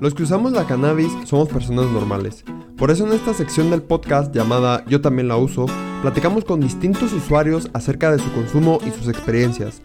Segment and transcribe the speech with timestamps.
[0.00, 2.44] Los que usamos la cannabis somos personas normales.
[2.76, 5.66] Por eso en esta sección del podcast llamada Yo también la uso,
[6.02, 9.80] platicamos con distintos usuarios acerca de su consumo y sus experiencias,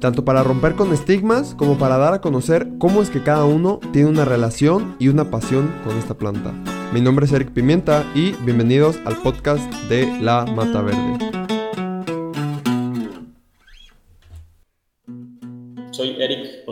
[0.00, 3.80] tanto para romper con estigmas como para dar a conocer cómo es que cada uno
[3.92, 6.52] tiene una relación y una pasión con esta planta.
[6.92, 11.33] Mi nombre es Eric Pimienta y bienvenidos al podcast de La Mata Verde.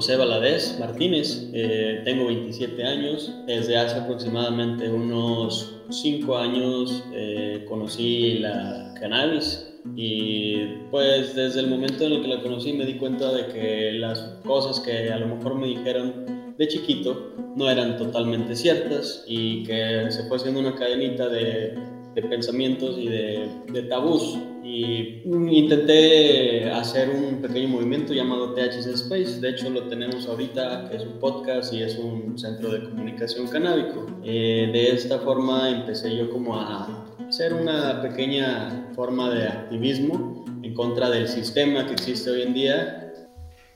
[0.03, 8.41] José Valadez Martínez, eh, tengo 27 años, desde hace aproximadamente unos 5 años eh, conocí
[8.41, 10.57] la cannabis y
[10.91, 14.19] pues desde el momento en el que la conocí me di cuenta de que las
[14.45, 20.07] cosas que a lo mejor me dijeron de chiquito no eran totalmente ciertas y que
[20.11, 21.79] se fue haciendo una cadenita de,
[22.15, 29.41] de pensamientos y de, de tabús y intenté hacer un pequeño movimiento llamado THC Space.
[29.41, 33.49] De hecho, lo tenemos ahorita, que es un podcast y es un centro de comunicación
[33.49, 34.07] canábico.
[34.25, 40.75] Eh, de esta forma empecé yo como a hacer una pequeña forma de activismo en
[40.75, 43.13] contra del sistema que existe hoy en día.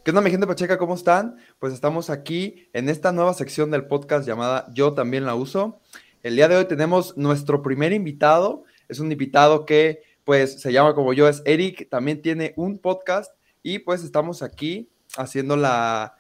[0.05, 0.78] ¿Qué onda, mi gente Pacheca?
[0.78, 1.37] ¿Cómo están?
[1.59, 5.81] Pues estamos aquí en esta nueva sección del podcast llamada Yo también la uso.
[6.27, 8.65] El día de hoy tenemos nuestro primer invitado.
[8.89, 13.33] Es un invitado que pues se llama como yo, es Eric, también tiene un podcast
[13.63, 16.17] y pues estamos aquí haciendo la,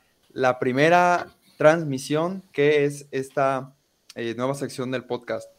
[0.60, 3.74] primera transmisión que es esta
[4.14, 5.50] eh, nueva sección del podcast.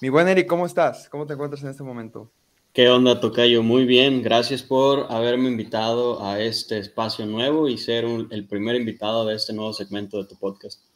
[0.00, 1.08] Mi buen Eric, ¿cómo estás?
[1.08, 2.30] ¿Cómo te encuentras en este momento?
[2.72, 3.64] ¿Qué onda, Tocayo?
[3.64, 9.26] Muy bien, gracias por haberme invitado a este espacio nuevo y ser el primer invitado
[9.26, 10.87] de este nuevo segmento de tu podcast.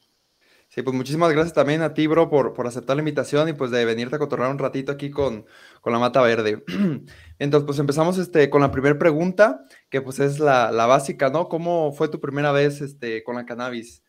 [0.72, 3.70] Sí, pues muchísimas gracias también a ti, bro, por, por aceptar la invitación y pues
[3.70, 5.44] de venirte a cotorrar un ratito aquí con,
[5.82, 6.64] con la Mata Verde.
[7.38, 11.50] Entonces, pues empezamos este, con la primera pregunta, que pues es la, la, básica, ¿no?
[11.50, 14.02] ¿Cómo fue tu primera vez este, con la cannabis?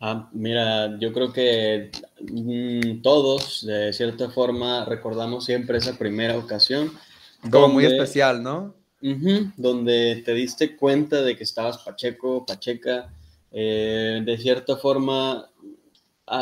[0.00, 1.90] Ah, mira, yo creo que
[2.22, 6.90] mm, todos, de cierta forma, recordamos siempre esa primera ocasión.
[7.50, 8.74] Como muy especial, ¿no?
[9.02, 13.10] donde te diste cuenta de que estabas pacheco, pacheca,
[13.52, 15.49] eh, de cierta forma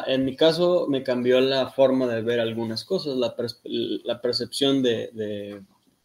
[0.07, 3.35] en mi caso me cambió la forma de ver algunas cosas, la,
[3.65, 5.63] la percepción de,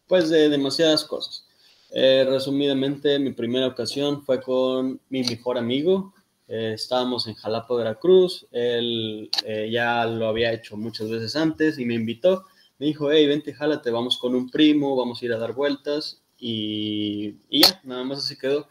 [0.07, 1.47] pues de demasiadas cosas.
[1.91, 6.13] Eh, resumidamente, mi primera ocasión fue con mi mejor amigo.
[6.47, 8.47] Eh, estábamos en Jalapa, Veracruz.
[8.51, 12.45] Él eh, ya lo había hecho muchas veces antes y me invitó.
[12.79, 16.21] Me dijo, hey, vente, jálate, vamos con un primo, vamos a ir a dar vueltas.
[16.39, 18.67] Y, y ya, nada más así quedó.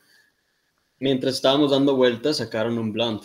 [0.99, 3.25] Mientras estábamos dando vueltas, sacaron un blunt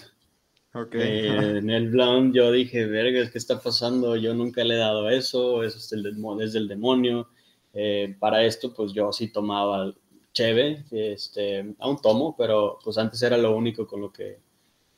[0.73, 1.01] Okay.
[1.01, 4.15] Eh, en el blunt yo dije, verga, ¿qué está pasando?
[4.15, 6.05] Yo nunca le he dado eso, eso es, el
[6.41, 7.29] es del demonio.
[7.73, 9.93] Eh, para esto, pues yo sí tomaba
[10.33, 14.39] cheve, este, aún tomo, pero pues antes era lo único con lo que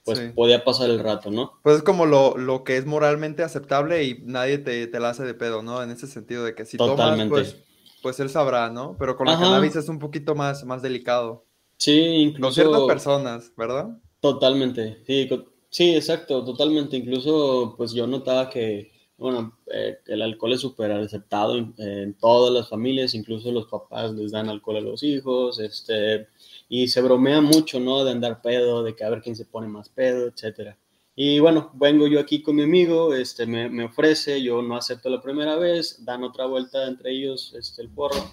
[0.03, 1.59] pues podía pasar el rato, ¿no?
[1.61, 5.23] Pues es como lo, lo que es moralmente aceptable y nadie te, te, la hace
[5.23, 5.83] de pedo, ¿no?
[5.83, 7.29] En ese sentido de que si Totalmente.
[7.29, 7.63] tomas, pues,
[8.01, 8.95] pues él sabrá, ¿no?
[8.97, 11.45] Pero con la cannabis es un poquito más, más delicado.
[11.77, 12.41] Sí, incluso...
[12.41, 13.97] Con ciertas personas, ¿verdad?
[14.19, 15.29] Totalmente, sí,
[15.69, 16.97] Sí, exacto, totalmente.
[16.97, 22.69] Incluso, pues yo notaba que, bueno, eh, el alcohol es súper aceptado en, todas las
[22.69, 26.27] familias, incluso los papás les dan alcohol a los hijos, este,
[26.67, 28.03] y se bromea mucho, ¿no?
[28.03, 30.77] De andar pedo, de que a ver quién se pone más pedo, etcétera.
[31.15, 35.09] Y bueno, vengo yo aquí con mi amigo, este, me, me ofrece, yo no acepto
[35.09, 38.31] la primera vez, dan otra vuelta entre ellos, este, el porro,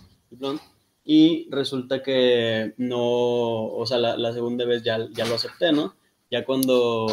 [1.04, 5.94] y resulta que no, o sea, la, la segunda vez ya, ya lo acepté, ¿no?
[6.30, 7.06] Ya cuando,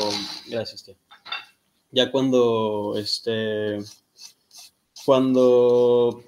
[0.48, 0.96] gracias, tío.
[1.92, 3.78] Ya cuando, este,
[5.06, 6.24] cuando,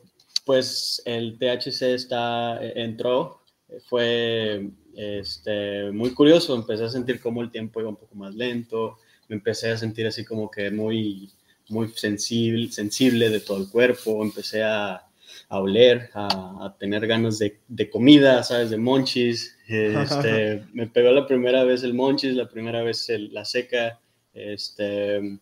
[0.46, 3.42] pues, el THC está, entró,
[3.90, 6.56] fue, este, muy curioso.
[6.56, 8.98] Empecé a sentir como el tiempo iba un poco más lento.
[9.28, 11.32] Me empecé a sentir así como que muy,
[11.70, 14.24] muy sensible, sensible de todo el cuerpo.
[14.24, 15.05] Empecé a,
[15.50, 18.70] a oler, a, tener ganas de, de, comida, ¿sabes?
[18.70, 19.58] De monchis.
[19.68, 24.00] Este, me pegó la primera vez el monchis, la primera vez la seca.
[24.34, 25.40] Este,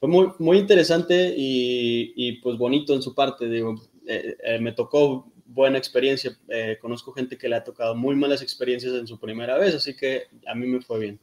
[0.00, 3.48] fue muy, muy interesante y, y pues bonito en su parte.
[3.48, 3.74] Digo,
[4.06, 6.36] eh, eh, me tocó buena experiencia.
[6.48, 9.96] Eh, conozco gente que le ha tocado muy malas experiencias en su primera vez, así
[9.96, 11.20] que a mí me fue bien.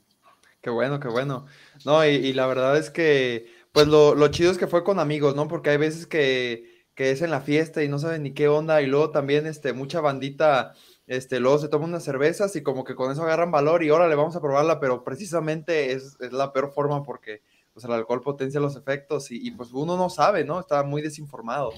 [0.61, 1.47] Qué bueno, qué bueno.
[1.85, 5.00] No, y, y la verdad es que, pues lo, lo chido es que fue con
[5.00, 5.47] amigos, ¿no?
[5.47, 6.70] Porque hay veces que
[7.01, 9.74] que es en la fiesta y no saben ni qué onda, y luego también este,
[9.74, 10.75] mucha bandita,
[11.07, 14.07] este, luego se toma unas cervezas y como que con eso agarran valor y ahora
[14.07, 17.42] le vamos a probarla, pero precisamente es, la peor forma porque
[17.74, 20.59] pues, el alcohol potencia los efectos y, pues uno no sabe, ¿no?
[20.59, 21.71] Está muy desinformado.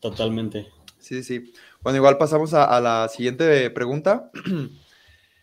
[0.00, 0.66] Totalmente.
[0.98, 1.52] Sí, sí.
[1.82, 4.30] Bueno, igual pasamos a, a la siguiente pregunta.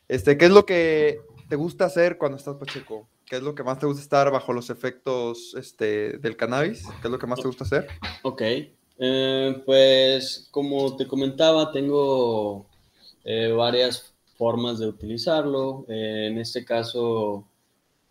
[0.09, 1.19] Este, ¿qué es lo que
[1.49, 3.09] te gusta hacer cuando estás pacheco?
[3.25, 6.87] ¿Qué es lo que más te gusta estar bajo los efectos este, del cannabis?
[7.01, 7.89] ¿Qué es lo que más te gusta hacer?
[8.23, 8.41] Ok,
[8.99, 12.67] eh, pues como te comentaba, tengo
[13.23, 15.85] eh, varias formas de utilizarlo.
[15.87, 17.47] Eh, en este caso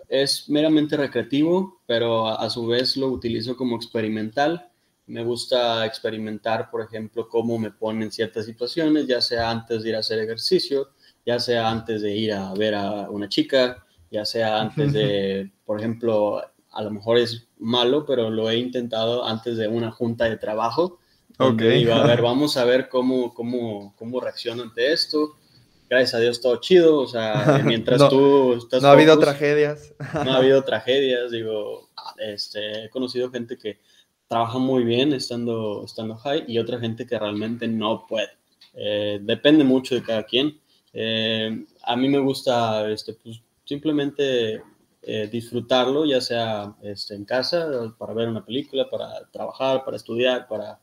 [0.09, 4.69] es meramente recreativo, pero a, su vez lo utilizo como experimental.
[5.07, 9.97] Me gusta experimentar, por ejemplo, cómo me ponen ciertas situaciones, ya sea antes de ir
[9.97, 10.91] a hacer ejercicio,
[11.25, 15.79] ya sea antes de ir a ver a una chica, ya sea antes de, por
[15.79, 16.43] ejemplo,
[16.77, 20.99] a lo mejor es malo, pero lo he intentado antes de una junta de trabajo.
[21.39, 21.63] Ok.
[21.63, 25.37] Digo, a ver, vamos a ver cómo, cómo, cómo reacciono ante esto.
[25.89, 28.83] Gracias a Dios todo chido, o sea, mientras tú estás...
[28.83, 29.95] No ha habido tragedias.
[30.13, 31.89] no ha habido tragedias, digo,
[32.19, 33.79] este, he conocido gente que
[34.29, 38.31] trabaja muy bien estando, estando high y otra gente que realmente no puede.
[38.75, 40.61] Eh, depende mucho de cada quien.
[40.93, 44.63] Eh, a mí me gusta este, pues, simplemente
[45.09, 50.49] eh, disfrutarlo, ya sea este, en casa, para ver una película, para trabajar, para estudiar,
[50.49, 50.81] para,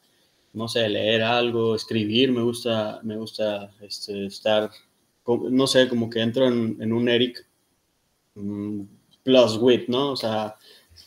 [0.54, 4.72] no sé, leer algo, escribir, me gusta, me gusta este, estar,
[5.28, 7.46] no sé, como que entro en, un Eric
[8.36, 8.84] mm,
[9.24, 10.14] plus wit, ¿no?
[10.14, 10.56] O sea,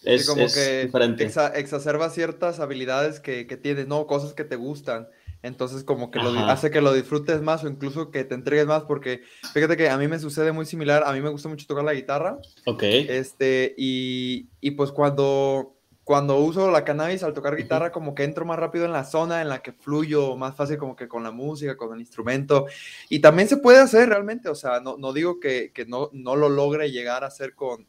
[0.02, 1.24] es, como que diferente.
[1.54, 4.06] exacerba ciertas habilidades que, que tienes, ¿no?
[4.06, 5.08] Cosas que te gustan.
[5.42, 8.82] Entonces como que lo, hace que lo disfrutes más o incluso que te entregues más
[8.82, 9.22] porque
[9.52, 11.94] fíjate que a mí me sucede muy similar, a mí me gusta mucho tocar la
[11.94, 12.38] guitarra.
[12.64, 12.82] Ok.
[12.82, 18.44] Este, y, y pues cuando, cuando uso la cannabis al tocar guitarra como que entro
[18.44, 21.30] más rápido en la zona en la que fluyo más fácil como que con la
[21.30, 22.66] música, con el instrumento.
[23.08, 26.36] Y también se puede hacer realmente, o sea, no, no digo que, que no, no
[26.36, 27.86] lo logre llegar a hacer con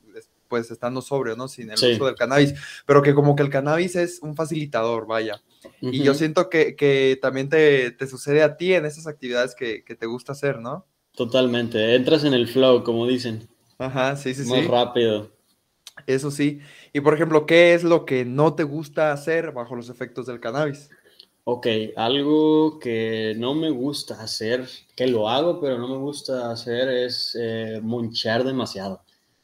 [0.47, 1.47] pues estando sobrio, ¿no?
[1.47, 2.53] Sin el uso del cannabis,
[2.85, 5.41] pero que como que el cannabis es un facilitador, vaya.
[5.81, 10.33] Y yo siento que, también te, sucede a ti en esas actividades que, te gusta
[10.33, 10.85] hacer, ¿no?
[11.15, 13.47] Totalmente, entras en el flow, como dicen.
[13.77, 14.49] Ajá, sí, sí, sí.
[14.49, 15.31] Más rápido.
[16.05, 16.59] Eso sí.
[16.93, 20.39] Y por ejemplo, ¿qué es lo que no te gusta hacer bajo los efectos del
[20.39, 20.89] cannabis?
[21.43, 21.65] Ok,
[21.95, 27.37] algo que no me gusta hacer, que lo hago, pero no me gusta hacer es
[27.39, 29.01] eh, monchar demasiado.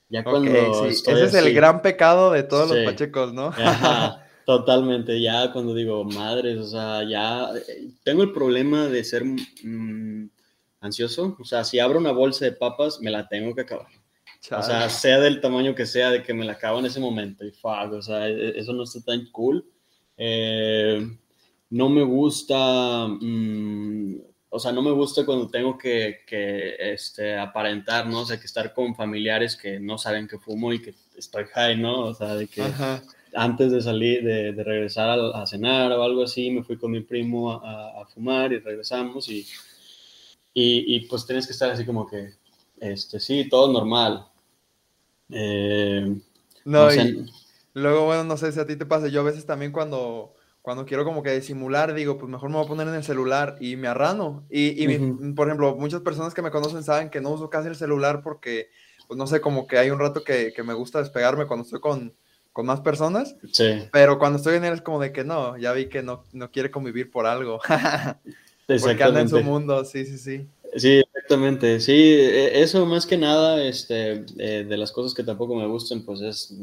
[0.09, 3.51] Ya cuando Ese es el gran pecado de todos los pachecos, ¿no?
[4.45, 10.29] Totalmente, ya cuando digo madres, o sea, ya eh, tengo el problema de ser mm,
[10.81, 13.87] ansioso, o sea, si abro una bolsa de papas, me la tengo que acabar.
[14.51, 17.45] O sea, sea del tamaño que sea, de que me la acabo en ese momento,
[17.45, 19.65] y fuck, o sea, e, eso no está tan cool.
[20.17, 21.07] Eh,
[21.69, 24.15] no me gusta, mm,
[24.49, 28.19] o sea, no me gusta cuando tengo que, que este, aparentar, ¿no?
[28.21, 31.77] O sea, que estar con familiares que no saben que fumo y que estoy high,
[31.77, 32.01] ¿no?
[32.01, 32.61] O sea, de que
[33.35, 37.51] antes de salir, de, regresar a, cenar o algo así, me fui con mi primo
[37.51, 39.45] a, fumar y regresamos y,
[40.53, 42.33] y, pues tienes que estar así como que,
[42.79, 44.27] este, sí, todo normal.
[45.29, 46.15] Eh,
[46.65, 47.25] no, y
[47.73, 50.85] luego, bueno, no sé si a ti te pasa, yo a veces también cuando, cuando
[50.85, 53.75] quiero como que disimular, digo, pues mejor me voy a poner en el celular y
[53.75, 54.45] me arrano.
[54.49, 57.75] Y, y por ejemplo, muchas personas que me conocen saben que no uso casi el
[57.75, 58.69] celular porque,
[59.07, 61.79] pues no sé, como que hay un rato que, que me gusta despegarme cuando estoy
[61.79, 62.13] con,
[62.53, 63.35] con más personas.
[63.51, 63.83] Sí.
[63.91, 66.51] Pero cuando estoy en él es como de que no, ya vi que no, no
[66.51, 67.59] quiere convivir por algo.
[68.67, 70.47] Porque anda en su mundo, sí, sí, sí.
[70.75, 71.79] Sí, exactamente.
[71.79, 76.03] Sí, e, eso más que nada, este, eh, de las cosas que tampoco me gustan,
[76.03, 76.55] pues es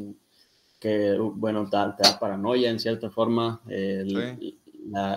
[0.78, 3.60] que, bueno, te, da paranoia en cierta forma,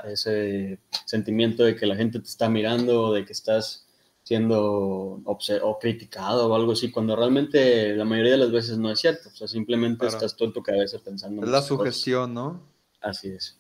[0.06, 3.83] ese sentimiento de que la gente te está mirando, de que estás
[4.24, 9.00] siendo o criticado o algo así, cuando realmente la mayoría de las veces no es
[9.00, 9.30] cierto.
[9.30, 11.44] O sea, simplemente estás tú en tu cabeza pensando.
[11.44, 12.62] Es la sugestión, ¿no?
[13.02, 13.60] Así es.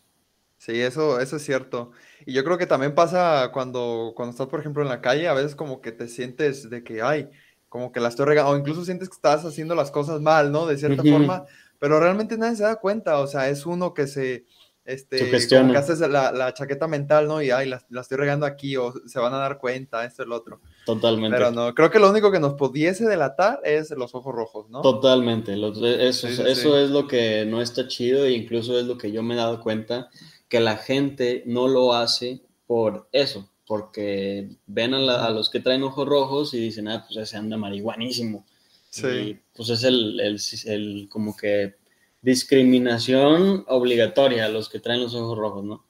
[0.57, 1.91] Sí, eso, eso es cierto.
[2.25, 5.33] Y yo creo que también pasa cuando, cuando estás, por ejemplo, en la calle, a
[5.33, 7.29] veces como que te sientes de que, ay,
[7.67, 10.65] como que la estoy regando, o incluso sientes que estás haciendo las cosas mal, ¿no?
[10.65, 11.43] De cierta forma,
[11.79, 14.45] pero realmente nadie se da cuenta, o sea, es uno que se,
[14.85, 17.41] este, como que haces la, chaqueta mental, ¿no?
[17.41, 20.35] Y ay, la, estoy regando aquí, o se van a dar cuenta, esto y lo
[20.35, 20.59] otro.
[20.85, 21.37] Totalmente.
[21.37, 24.81] Pero no, creo que lo único que nos pudiese delatar es los ojos rojos, ¿no?
[24.81, 25.53] Totalmente.
[25.53, 29.35] eso, eso es lo que no está chido, e incluso es lo que yo me
[29.35, 30.09] he dado cuenta,
[30.49, 36.07] que la gente no lo hace por eso, porque ven a, los que traen ojos
[36.07, 38.45] rojos y dicen, ah, pues ese anda marihuanísimo.
[38.89, 39.07] Sí.
[39.07, 41.75] Y pues es el, el, el como que
[42.23, 45.85] discriminación obligatoria a los que traen los ojos rojos, ¿no?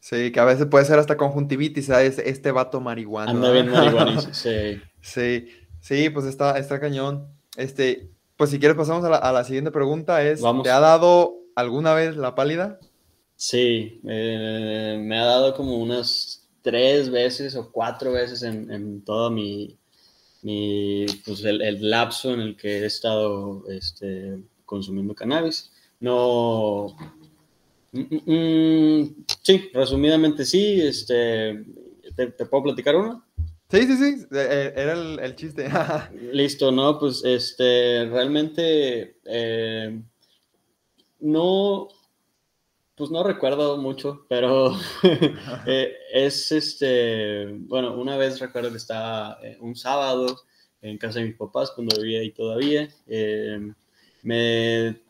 [0.00, 2.18] Sí, que a veces puede ser hasta conjuntivitis, ¿sabes?
[2.18, 3.30] Este vato marihuana.
[3.30, 4.80] Anda bien marihuana, sí.
[5.00, 5.46] Sí,
[5.80, 7.28] sí, pues está, está cañón.
[7.56, 12.16] Este, pues si quieres pasamos a la, siguiente pregunta, es, ¿te ha dado alguna vez
[12.16, 12.80] la pálida?
[13.36, 19.30] Sí, eh, me ha dado como unas tres veces o cuatro veces en, en toda
[19.30, 19.78] mi,
[20.42, 25.72] mi pues el, lapso en el que he estado este, consumiendo cannabis.
[26.04, 26.94] No,
[27.92, 31.64] mm, mm, mm, sí, resumidamente sí, este,
[32.14, 33.24] ¿te, puedo platicar uno?
[33.70, 35.66] Sí, sí, sí, e, e, era el, chiste.
[36.30, 39.98] Listo, no, pues este, realmente eh,
[41.20, 41.88] no,
[42.96, 44.76] pues no recuerdo mucho, pero
[45.66, 50.42] eh, es este, bueno, una vez recuerdo que estaba eh, un sábado
[50.82, 52.90] en casa de mis papás cuando vivía ahí todavía.
[54.22, 55.03] me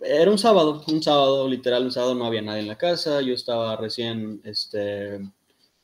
[0.00, 3.34] era un sábado, un sábado, literal, un sábado no había nadie en la casa, yo
[3.34, 5.20] estaba recién este,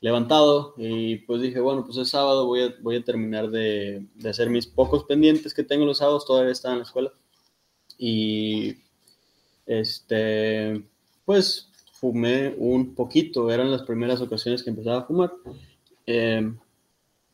[0.01, 4.29] levantado y pues dije, bueno, pues es sábado, voy a, voy a terminar de, de,
[4.29, 7.13] hacer mis pocos pendientes que tengo los sábados, todavía estaba en la escuela.
[7.99, 8.77] Y
[9.67, 10.85] este,
[11.25, 15.33] pues fumé un poquito, eran las primeras ocasiones que empezaba a fumar.
[16.07, 16.59] Em,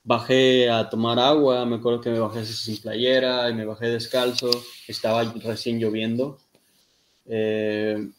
[0.04, 4.50] bajé a tomar agua, me acuerdo que me bajé sin playera y me bajé descalzo,
[4.88, 6.38] estaba recién lloviendo
[7.26, 8.10] eh,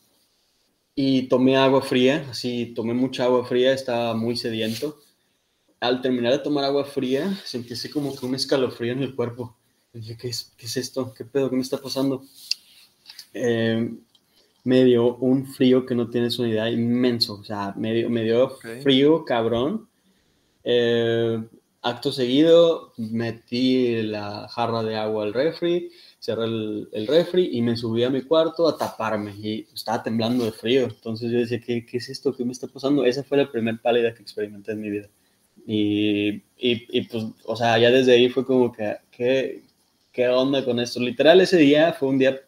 [0.96, 5.00] y tomé agua fría, así tomé mucha agua fría, estaba muy sediento.
[5.80, 9.58] Al terminar de tomar agua fría, sentí así como que un escalofrío en el cuerpo.
[9.94, 11.14] dije, ¿qué es, ¿qué es esto?
[11.14, 11.50] ¿Qué pedo?
[11.50, 12.24] ¿Qué me está pasando?
[13.34, 13.90] Eh,
[14.64, 17.36] me dio un frío que no tienes una idea inmenso.
[17.36, 18.50] O sea, me dio, me dio
[18.84, 19.90] frío, cabrón.
[20.64, 21.44] Eh,
[21.82, 27.76] acto seguido, metí la jarra de agua al refri cerré el, el, refri y me
[27.76, 30.84] subí a mi cuarto a taparme y estaba temblando de frío.
[30.84, 32.36] Entonces yo decía, ¿qué, qué es esto?
[32.36, 33.04] ¿Qué me está pasando?
[33.04, 35.10] Esa fue la primera pálida que experimenté en mi vida.
[35.66, 39.64] Y, y, y, pues, o sea, ya desde ahí fue como que, ¿qué,
[40.12, 41.00] ¿qué onda con esto?
[41.00, 42.40] Literal, ese día fue un día,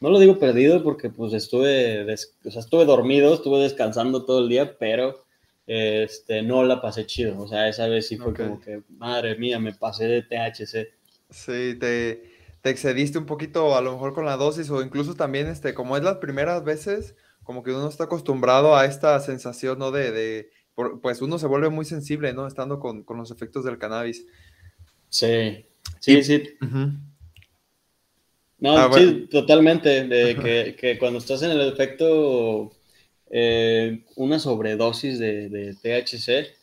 [0.00, 4.48] no lo digo perdido porque pues estuve, o sea, estuve dormido, estuve descansando todo el
[4.48, 5.24] día, pero
[5.68, 7.40] este, no la pasé chido.
[7.40, 10.88] O sea, esa vez sí fue como que, madre mía, me pasé de THC.
[11.30, 12.35] Sí, te
[12.66, 15.96] te excediste un poquito a lo mejor con la dosis o incluso también, este, como
[15.96, 19.92] es las primeras veces, como que uno está acostumbrado a esta sensación, ¿no?
[19.92, 20.50] De, de
[21.00, 22.44] pues uno se vuelve muy sensible, ¿no?
[22.44, 24.26] Estando con, con los efectos del cannabis.
[25.08, 25.64] Sí,
[26.00, 26.42] sí, sí.
[28.58, 32.72] No, ah, sí, totalmente, de que, que, cuando estás en el efecto,
[33.30, 36.55] eh, una sobredosis de, de THC,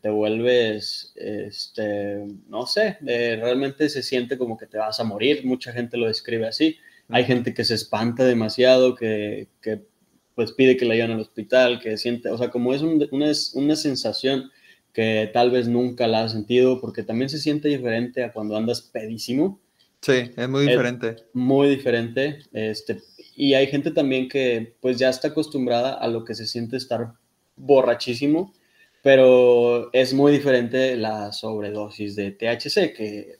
[0.00, 5.44] te, vuelves, este, no sé, eh, realmente se siente como que te vas a morir,
[5.44, 6.76] mucha gente lo describe así,
[7.08, 9.82] hay gente que se espanta demasiado, que, que
[10.36, 13.76] pues pide que la lleven al hospital, que siente, o sea, como es una, una
[13.76, 14.52] sensación
[14.92, 18.82] que tal vez nunca la has sentido, porque también se siente diferente a cuando andas
[18.82, 19.60] pedísimo.
[20.00, 21.16] Sí, es muy diferente.
[21.32, 22.38] muy diferente.
[22.52, 23.02] Este,
[23.34, 27.14] y hay gente también que pues ya está acostumbrada a lo que se siente estar
[27.56, 28.52] borrachísimo
[29.04, 33.36] pero es muy diferente la sobredosis de THC, que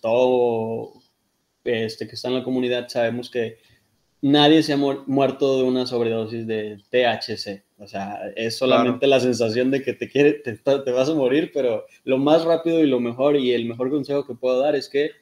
[0.00, 0.92] todo
[1.62, 3.58] este que está en la comunidad sabemos que
[4.22, 7.62] nadie se ha muerto de una sobredosis de THC.
[7.78, 11.52] O sea, es solamente la sensación de que te, quiere, te, te, vas a morir,
[11.54, 14.88] pero lo más rápido y lo mejor y el mejor consejo que puedo dar es
[14.88, 15.12] que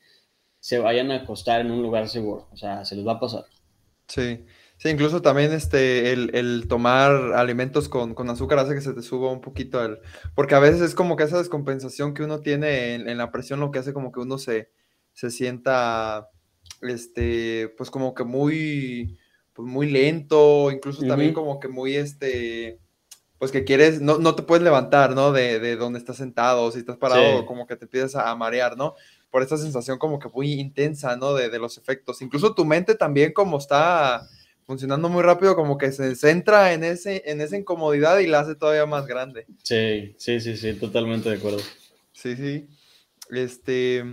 [0.59, 2.49] se vayan a acostar en un lugar seguro.
[2.51, 3.45] O sea, se les va a pasar.
[4.09, 4.41] Sí.
[4.83, 9.41] Sí, incluso también este, el, tomar alimentos con, azúcar hace que se te suba un
[9.41, 10.01] poquito el...
[10.35, 13.71] Porque a veces es como que esa descompensación que uno tiene en, la presión lo
[13.71, 14.73] que hace como que uno se,
[15.12, 16.31] se sienta,
[16.81, 19.21] este, pues como que muy,
[19.53, 22.81] pues muy lento, incluso también como que muy, este,
[23.39, 25.31] pues que quieres, no, no te puedes levantar, ¿no?
[25.31, 28.95] De, de donde estás sentado, si estás parado, como que te empiezas a marear, ¿no?
[29.31, 31.35] Por esa sensación como que muy intensa, ¿no?
[31.35, 32.21] De, de los efectos.
[32.21, 34.29] Incluso tu mente también como está
[34.66, 38.54] funcionando muy rápido, como que se centra en, ese, en esa incomodidad y la hace
[38.54, 39.47] todavía más grande.
[39.62, 41.61] Sí, sí, sí, sí, totalmente de acuerdo.
[42.12, 42.66] Sí, sí.
[43.31, 44.04] Este,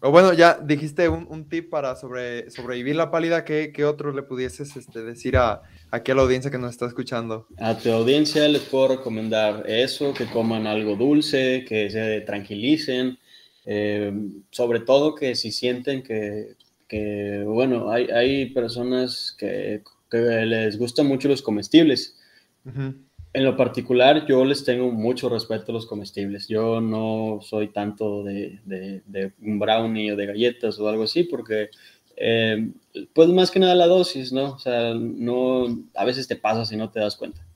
[0.00, 4.22] o bueno, ya dijiste un, tip para sobre, sobrevivir la pálida, ¿qué, qué otro le
[4.22, 7.48] pudieses este, decir a, aquí a la audiencia que nos está escuchando?
[7.58, 13.18] A tu audiencia les puedo recomendar eso, que coman algo dulce, que se tranquilicen,
[13.66, 14.12] eh,
[14.50, 16.54] sobre todo que si sienten que,
[16.90, 22.18] que bueno, hay, hay personas que que les gustan mucho los comestibles.
[22.64, 26.48] En lo particular, yo les tengo mucho respeto a los comestibles.
[26.48, 31.70] Yo no soy tanto de, de, un brownie o de galletas o algo así, porque,
[32.16, 32.70] eh,
[33.14, 34.54] pues más que nada la dosis, ¿no?
[34.54, 37.46] O sea, no, a veces te pasas y no te das cuenta.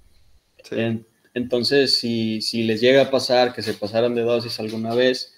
[1.34, 5.34] entonces, si, si les llega a pasar que se pasaran de dosis alguna vez,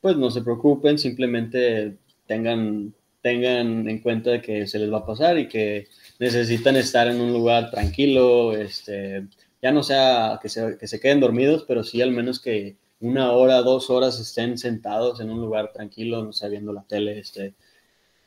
[0.00, 5.38] pues no se preocupen, simplemente tengan, tengan en cuenta que se les va a pasar
[5.38, 5.88] y que
[6.18, 9.26] necesitan estar en un lugar tranquilo, este,
[9.62, 13.32] ya no sea que se, que se queden dormidos, pero sí al menos que una
[13.32, 17.54] hora, dos horas estén sentados en un lugar tranquilo, no sé, viendo la tele, este,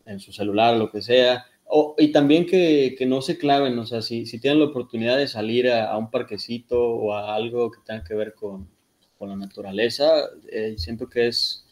[0.05, 1.45] en su celular, lo que sea.
[1.65, 5.17] O, y también que, que, no se claven, o sea, si, si tienen la oportunidad
[5.17, 8.69] de salir a, a, un parquecito o a algo que tenga que ver con,
[9.17, 10.11] con la naturaleza,
[10.51, 11.64] eh, siento que es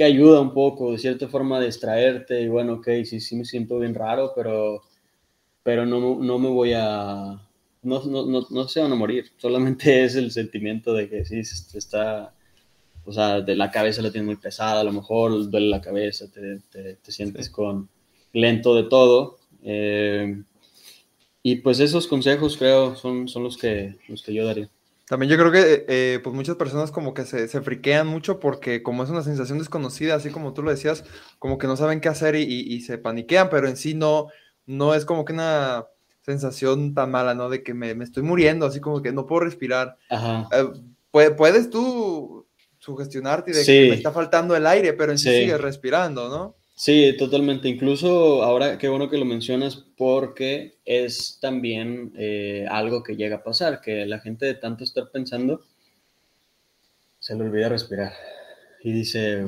[0.00, 3.44] que ayuda un poco, de cierta forma, a distraerte y bueno, ok, sí, sí me
[3.44, 4.80] siento bien raro, pero,
[5.62, 7.38] pero no, no me voy a,
[7.82, 11.40] no, no, no, no, se van a morir, solamente es el sentimiento de que sí,
[11.40, 12.32] está,
[13.04, 16.32] o sea, de la cabeza la tienes muy pesada, a lo mejor duele la cabeza,
[16.32, 17.90] te, te, sientes con
[18.32, 19.36] lento de todo.
[19.62, 20.42] Eh,
[21.42, 24.70] y pues esos consejos creo son, son los, que, los que yo daría.
[25.10, 28.80] También yo creo que eh, pues muchas personas como que se, se, friquean mucho porque
[28.84, 31.02] como es una sensación desconocida, así como tú lo decías,
[31.40, 34.28] como que no saben qué hacer y, y, se paniquean, pero en sí no,
[34.66, 35.86] no es como que una
[36.22, 37.50] sensación tan mala, ¿no?
[37.50, 39.96] De que me, me estoy muriendo, así como que no puedo respirar.
[40.10, 40.48] Ajá.
[40.52, 42.46] Eh, puedes tú
[42.78, 46.54] sugestionarte de que me está faltando el aire, pero en sí, sí sigues respirando, ¿no?
[46.80, 47.68] Sí, totalmente.
[47.68, 53.42] Incluso ahora, qué bueno que lo mencionas porque es también eh, algo que llega a
[53.42, 55.60] pasar, que la gente de tanto estar pensando
[57.18, 58.14] se le olvida respirar
[58.82, 59.44] y dice,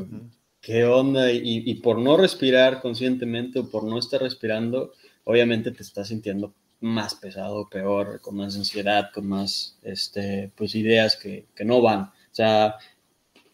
[0.61, 1.33] ¿qué onda?
[1.33, 4.93] Y, por no respirar conscientemente o por no estar respirando,
[5.25, 11.17] obviamente te estás sintiendo más pesado, peor, con más ansiedad, con más este, pues, ideas
[11.17, 12.01] que, que no van.
[12.03, 12.77] O sea,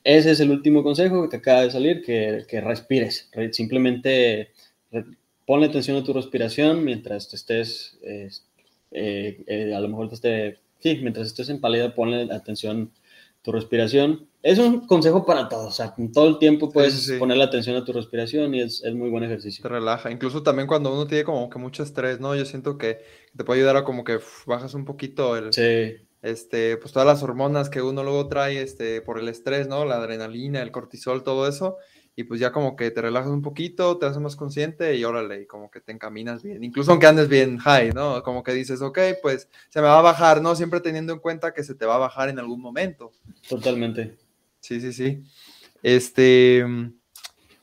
[0.05, 3.31] ese es el último consejo que acaba de salir, que, que respires.
[3.53, 4.53] Simplemente
[5.47, 8.29] ponle atención a tu respiración mientras te estés, eh,
[8.91, 12.93] eh, a lo mejor te esté, sí, mientras estés en pálida, ponle atención
[13.41, 14.29] a tu respiración.
[14.43, 17.93] Es un consejo para todos, o sea, todo el tiempo puedes ponerle atención a tu
[17.93, 19.63] respiración y es, es, muy buen ejercicio.
[19.63, 22.37] Te relaja, incluso también cuando uno tiene como que mucho estrés, ¿no?
[22.37, 23.01] Yo siento que
[23.37, 27.23] te puede ayudar a como que bajas un poquito el, sí este, pues todas las
[27.23, 29.85] hormonas que uno luego trae este, por el estrés, ¿no?
[29.85, 31.77] La adrenalina, el cortisol, todo eso,
[32.17, 35.43] y pues ya como que te relajas un poquito, te haces más consciente y órale,
[35.43, 38.23] y como que te encaminas bien, incluso aunque andes bien high, ¿no?
[38.25, 40.57] Como que dices, ok, pues se me va a bajar, ¿no?
[40.57, 43.13] Siempre teniendo en cuenta que se te va a bajar en algún momento.
[43.49, 44.17] Totalmente.
[44.59, 45.23] Sí, sí, sí.
[45.83, 46.65] Este,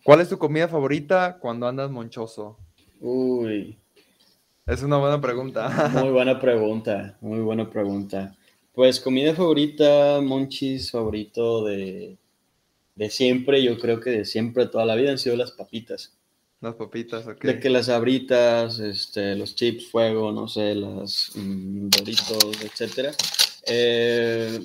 [0.04, 2.58] ¿cuál es tu comida favorita cuando andas monchoso?
[3.02, 3.78] Uy.
[4.66, 5.92] Es una buena pregunta.
[6.02, 8.34] Muy buena pregunta, muy buena pregunta.
[8.76, 12.18] Pues comida favorita, monchis favorito de,
[12.96, 16.14] de siempre, yo creo que de siempre, toda la vida han sido las papitas.
[16.60, 17.42] Las papitas, ok.
[17.42, 23.14] De que las abritas, este, los chips, fuego, no sé, las mm, doritos, etcétera.
[23.66, 24.60] Eh,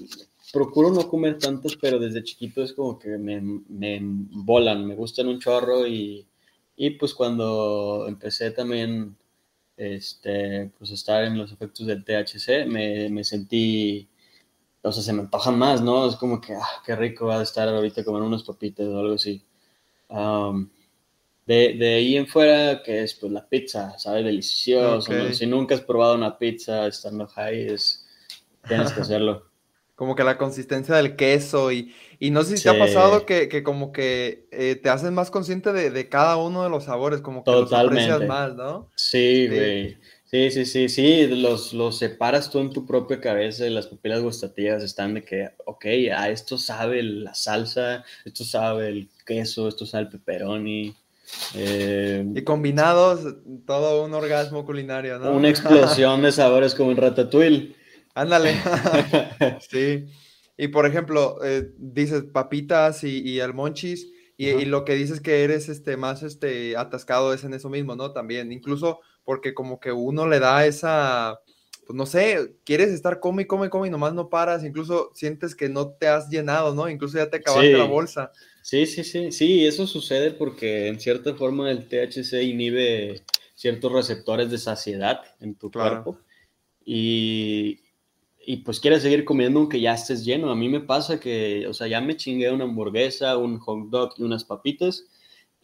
[0.53, 5.29] procuro no comer tantos, pero desde chiquito es como que me, me volan, me gustan
[5.29, 6.27] un chorro y,
[6.77, 9.17] y pues cuando empecé también
[9.81, 14.09] este, pues estar en los efectos del THC, me, me, sentí,
[14.83, 16.07] o sea, se me antojan más, ¿no?
[16.07, 19.15] Es como que, ah, qué rico va a estar ahorita comer unos papitas o algo
[19.15, 19.43] así.
[21.47, 25.33] de, de, ahí en fuera, que es pues la pizza, sabe delicioso.
[25.33, 28.07] Si nunca has probado una pizza estando high, es,
[28.69, 29.50] tienes que hacerlo.
[30.01, 33.51] Como que la consistencia del queso y, y no sé si te ha pasado que,
[33.51, 37.21] que como que eh, te haces más consciente de, de, cada uno de los sabores,
[37.21, 38.07] como que Totalmente.
[38.07, 38.89] los aprecias más, ¿no?
[38.95, 39.99] Sí, güey.
[40.25, 40.51] Sí.
[40.51, 44.83] sí, sí, sí, los, los separas tú en tu propia cabeza y las pupilas gustativas
[44.83, 45.85] están de que, ok,
[46.17, 50.97] a esto sabe la salsa, esto sabe el queso, esto sabe el pepperoni.
[51.55, 53.21] Eh, y combinados,
[53.67, 55.33] todo un orgasmo culinario, ¿no?
[55.33, 57.80] Una explosión de sabores como en Ratatouille.
[58.15, 58.55] Ándale.
[59.71, 60.07] sí.
[60.57, 65.69] Y por ejemplo, eh, dices papitas y, y almonchis, y, lo que dices que eres
[65.69, 68.13] este, más este, atascado es en eso mismo, ¿no?
[68.13, 71.41] También, incluso porque como que uno le da esa,
[71.87, 75.11] pues no sé, quieres estar come y come y come y nomás no paras, incluso
[75.15, 76.89] sientes que no te has llenado, ¿no?
[76.89, 78.33] Incluso ya te acabaste la bolsa.
[78.63, 83.23] Sí, sí, sí, sí, eso sucede porque en cierta forma el THC inhibe
[83.55, 86.19] ciertos receptores de saciedad en tu cuerpo.
[86.83, 87.81] Y,
[88.51, 90.51] y pues quieres seguir comiendo aunque ya estés lleno.
[90.51, 94.15] A mí me pasa que, o sea, ya me chingué una hamburguesa, un hot dog
[94.17, 95.05] y unas papitas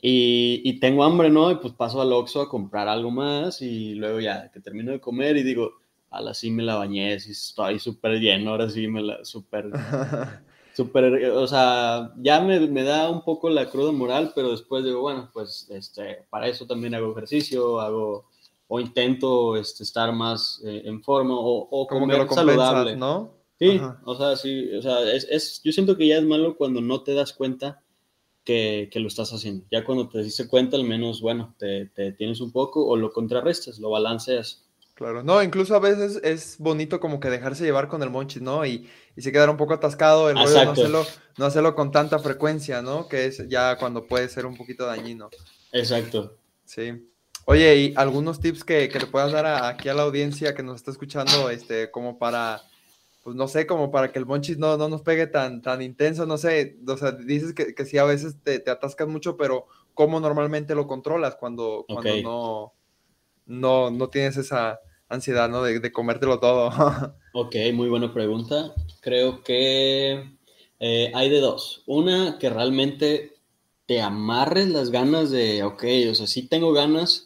[0.01, 1.51] y, y tengo hambre, ¿no?
[1.51, 5.01] Y pues paso al Oxxo a comprar algo más y luego ya que termino de
[5.01, 5.73] comer y digo,
[6.11, 9.69] a la sí me la bañé, sí estoy súper lleno, ahora sí me la súper,
[10.73, 15.01] súper, o sea, ya me, me, da un poco la cruda moral, pero después digo,
[15.01, 18.27] bueno, pues este, para eso también hago ejercicio, hago
[18.69, 22.97] o intento este, estar más eh, en forma o, o comer saludable.
[22.97, 23.37] ¿no?
[23.59, 26.81] Sí, o sea, sí, o sea, es, es, yo siento que ya es malo cuando
[26.81, 27.81] no te das cuenta
[28.45, 29.65] que, que, lo estás haciendo.
[29.71, 33.13] Ya cuando te diste cuenta, al menos, bueno, te, te tienes un poco o lo
[33.13, 34.67] contrarrestas, lo balanceas.
[34.95, 38.65] Claro, no, incluso a veces es bonito como que dejarse llevar con el monchis, ¿no?
[38.65, 41.07] Y, y se quedar un poco atascado, el rollo no hacerlo,
[41.39, 43.09] no hacerlo con tanta frecuencia, ¿no?
[43.09, 45.31] Que es ya cuando puede ser un poquito dañino.
[45.73, 46.37] Exacto.
[46.65, 47.11] Sí.
[47.49, 50.77] Oye, ¿y algunos tips que, que le puedas dar aquí a la audiencia que nos
[50.77, 52.61] está escuchando, este, como para,
[53.23, 56.27] pues no sé, como para que el monchis no, no nos pegue tan, tan intenso,
[56.27, 59.69] no sé, o sea, dices que, que sí a veces te, te atascas mucho, pero
[59.95, 62.73] ¿cómo normalmente lo controlas cuando, cuando no,
[63.47, 65.63] no, no tienes esa ansiedad, ¿no?
[65.63, 66.69] De, de comértelo todo.
[67.33, 68.75] ok, muy buena pregunta.
[69.01, 70.37] Creo que
[70.81, 71.85] eh, hay de dos.
[71.87, 73.37] Una, que realmente
[73.87, 77.26] te amarres las ganas de, ok, o sea, sí tengo ganas,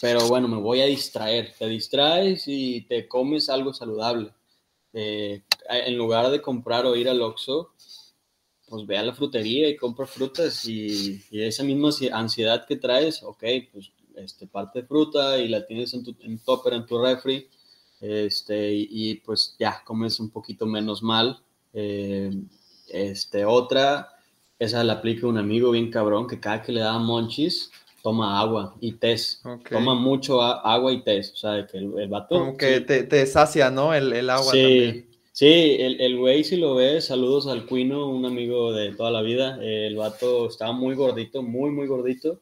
[0.00, 1.54] pero bueno, me voy a distraer.
[1.58, 4.32] Te distraes y te comes algo saludable.
[4.92, 7.74] Eh, en lugar de comprar o ir al Oxxo,
[8.68, 13.22] pues ve a la frutería y compra frutas y, y esa misma ansiedad que traes,
[13.22, 17.48] ok, pues este, parte fruta y la tienes en tu en topper, en tu refri,
[18.00, 21.42] este, y, pues ya comes un poquito menos mal.
[21.72, 22.30] Eh,
[22.88, 24.08] este, otra,
[24.58, 27.70] esa la aplica un amigo bien cabrón que cada que le da monchis,
[28.02, 29.44] toma agua y test.
[29.68, 31.34] Toma mucho agua y test.
[31.34, 32.38] O sea, que el, vato.
[32.38, 33.94] Como que te, te, sacia, ¿no?
[33.94, 35.08] El, el agua sí, también.
[35.32, 39.22] Sí, el, el güey, si lo ves, saludos al Cuino, un amigo de toda la
[39.22, 39.58] vida.
[39.62, 42.40] El vato estaba muy gordito, muy, muy gordito.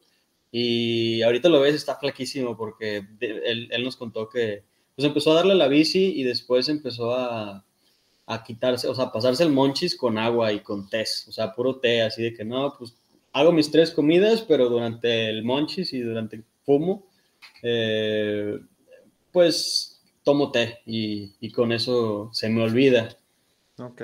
[0.51, 4.63] Y ahorita lo ves, está flaquísimo porque él, él, nos contó que
[4.95, 7.63] pues empezó a darle la bici y después empezó a,
[8.25, 11.77] a quitarse, o sea, pasarse el monchis con agua y con té, o sea, puro
[11.77, 12.93] té, así de que no, pues
[13.33, 17.07] hago mis tres comidas, pero durante el monchis y durante el fumo,
[17.63, 18.59] eh,
[19.31, 23.17] pues tomo té y, y, con eso se me olvida.
[23.77, 24.01] Ok.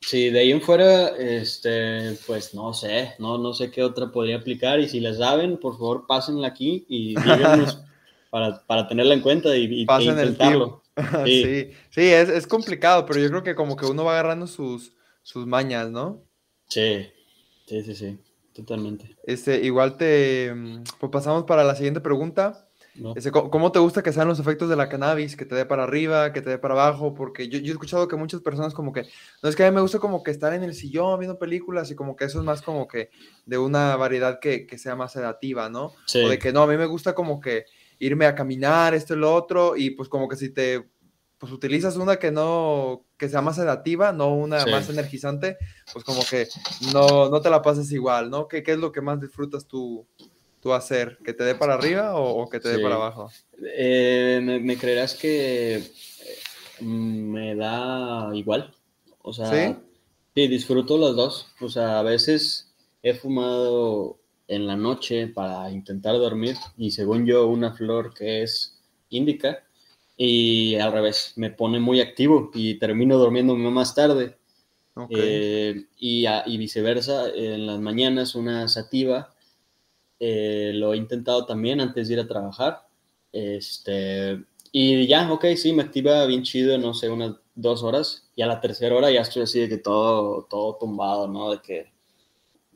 [0.00, 4.36] Sí, de ahí en fuera, este, pues no sé, no, no sé qué otra podría
[4.36, 7.82] aplicar y si la saben, por favor pásenla aquí y díganos
[8.30, 10.82] para, para, tenerla en cuenta y, y Pasen e intentarlo.
[10.96, 14.12] El sí, sí, sí es, es, complicado, pero yo creo que como que uno va
[14.12, 16.22] agarrando sus, sus mañas, ¿no?
[16.68, 17.06] Sí,
[17.66, 18.18] sí, sí, sí,
[18.54, 19.16] totalmente.
[19.24, 22.68] Este, igual te, mm, pues pasamos para la siguiente pregunta.
[22.94, 23.12] No.
[23.16, 25.36] Ese, ¿Cómo te gusta que sean los efectos de la cannabis?
[25.36, 28.06] Que te dé para arriba, que te dé para abajo, porque yo, yo, he escuchado
[28.06, 29.08] que muchas personas como que,
[29.42, 31.90] no es que a mí me gusta como que estar en el sillón viendo películas
[31.90, 33.10] y como que eso es más como que
[33.46, 35.92] de una variedad que, que sea más sedativa, ¿no?
[36.06, 36.22] Sí.
[36.22, 37.64] O de que no, a mí me gusta como que
[37.98, 40.84] irme a caminar, esto y lo otro, y pues como que si te,
[41.44, 44.70] pues utilizas una que no, que sea más sedativa, no una sí.
[44.70, 45.58] más energizante,
[45.92, 46.48] pues como que
[46.94, 48.48] no, no te la pases igual, ¿no?
[48.48, 50.06] ¿Qué, qué es lo que más disfrutas tú?
[50.62, 51.18] tú hacer?
[51.22, 52.76] ¿Que te dé para arriba o, o que te sí.
[52.78, 53.30] dé para abajo?
[53.76, 55.82] Eh, me, me, creerás que
[56.80, 58.74] me da igual.
[59.20, 59.76] O sea, ¿Sí?
[60.34, 60.48] ¿Sí?
[60.48, 61.48] disfruto las dos.
[61.60, 67.46] O sea, a veces he fumado en la noche para intentar dormir y según yo
[67.46, 68.80] una flor que es
[69.10, 69.63] índica
[70.16, 74.36] y al revés, me pone muy activo y termino durmiendo más tarde.
[74.94, 75.16] Okay.
[75.20, 79.34] Eh, y, y, viceversa, en las mañanas una sativa
[80.20, 82.86] eh, lo he intentado también antes de ir a trabajar.
[83.32, 88.30] Este, y ya, ok, sí, me activa bien chido, no sé, unas dos horas.
[88.36, 91.50] Y a la tercera hora ya estoy así de que todo, todo tumbado, ¿no?
[91.50, 91.92] De que...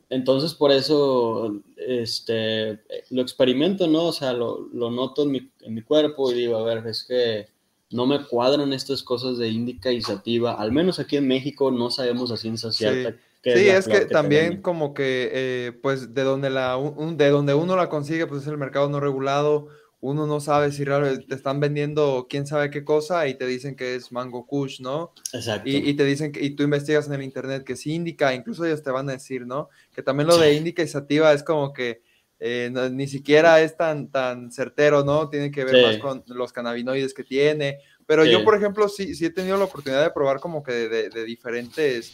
[0.09, 2.79] Entonces, por eso, este,
[3.11, 4.05] lo experimento, ¿no?
[4.05, 7.03] O sea, lo, lo noto en mi, en mi, cuerpo y digo, a ver, es
[7.03, 7.47] que
[7.91, 10.53] no me cuadran estas cosas de índica y sativa.
[10.53, 13.11] Al menos aquí en México no sabemos a ciencia cierta.
[13.11, 13.17] Sí.
[13.41, 17.29] Sí, es, es que, que también como que, eh, pues, de donde, la, un, de
[17.29, 19.69] donde uno la consigue, pues es el mercado no regulado,
[20.01, 23.75] uno no sabe si realmente te están vendiendo quién sabe qué cosa y te dicen
[23.75, 25.13] que es Mango Kush, ¿no?
[25.33, 25.69] Exacto.
[25.69, 28.65] Y, y, te dicen que, y tú investigas en el internet que sí indica, incluso
[28.65, 29.69] ellos te van a decir, ¿no?
[29.93, 32.01] Que también lo de indica y sativa es como que
[32.39, 35.29] eh, no, ni siquiera es tan, tan certero, ¿no?
[35.29, 35.81] Tiene que ver sí.
[35.81, 37.79] más con los cannabinoides que tiene.
[38.05, 38.31] Pero sí.
[38.31, 41.09] yo, por ejemplo, sí, sí he tenido la oportunidad de probar como que de, de,
[41.09, 42.13] de diferentes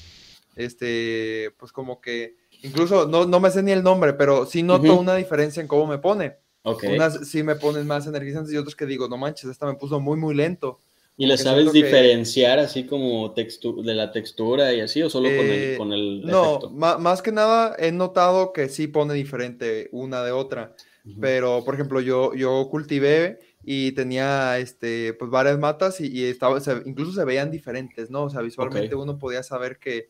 [0.56, 4.93] este, pues como que, incluso no, no me sé ni el nombre, pero sí noto
[4.93, 5.00] uh -huh.
[5.00, 6.38] una diferencia en cómo me pone.
[6.65, 6.95] Okay.
[6.95, 9.99] Unas sí me ponen más energizantes y otros que digo, no manches, esta me puso
[9.99, 10.80] muy, muy lento.
[11.15, 12.65] ¿Y le sabes diferenciar que...
[12.65, 16.60] así como de la textura y así o solo eh, con el, con el No,
[16.71, 20.75] más que nada he notado que sí pone diferente una de otra.
[21.06, 21.17] Uh -huh.
[21.21, 26.60] Pero, por ejemplo, yo, yo cultivé y tenía este, pues varias matas y, y estaba,
[26.60, 28.23] se, incluso se veían diferentes, ¿no?
[28.23, 29.04] O sea, visualmente okay.
[29.04, 30.10] uno podía saber que,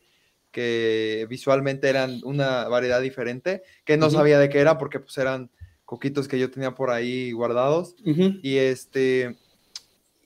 [0.50, 4.12] que visualmente eran una variedad diferente, que no uh -huh.
[4.12, 5.50] sabía de qué era porque pues eran
[5.86, 7.96] coquitos que yo tenía por ahí guardados.
[8.04, 8.40] Uh -huh.
[8.42, 9.38] Y este,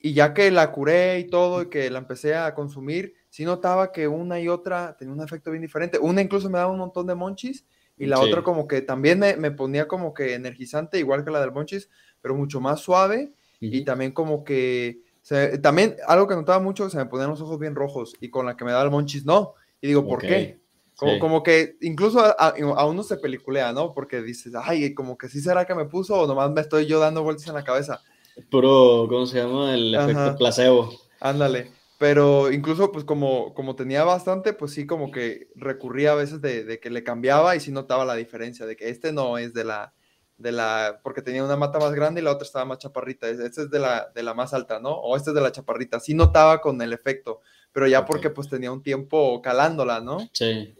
[0.01, 3.93] y ya que la curé y todo, y que la empecé a consumir, sí notaba
[3.93, 5.99] que una y otra tenía un efecto bien diferente.
[5.99, 7.65] Una incluso me daba un montón de monchis,
[7.97, 8.23] y la sí.
[8.23, 11.87] otra como que también me, me, ponía como que energizante, igual que la del monchis,
[12.21, 13.33] pero mucho más suave.
[13.59, 15.03] y también como que,
[15.61, 18.57] también algo que notaba mucho, se me ponían los ojos bien rojos y con la
[18.57, 19.53] que me daba el monchis no.
[19.79, 20.60] Y digo, ¿por qué?
[21.01, 23.91] Como, como, que incluso a, uno se peliculea, ¿no?
[23.91, 26.99] Porque dices, ay, como que sí será que me puso o nomás me estoy yo
[26.99, 28.03] dando vueltas en la cabeza.
[28.51, 29.73] Puro, ¿cómo se llama?
[29.73, 30.91] El efecto placebo.
[31.19, 31.71] Ándale.
[31.97, 36.65] Pero incluso, pues como, como tenía bastante, pues sí, como que recurría a veces de,
[36.65, 39.63] de, que le cambiaba y sí notaba la diferencia, de que este no es de
[39.63, 39.95] la,
[40.37, 43.27] de la, porque tenía una mata más grande y la otra estaba más chaparrita.
[43.27, 44.91] Este es de la, de la más alta, ¿no?
[44.91, 45.99] O este es de la chaparrita.
[45.99, 47.41] Sí notaba con el efecto,
[47.73, 50.19] pero ya porque pues tenía un tiempo calándola, ¿no?
[50.31, 50.73] Sí.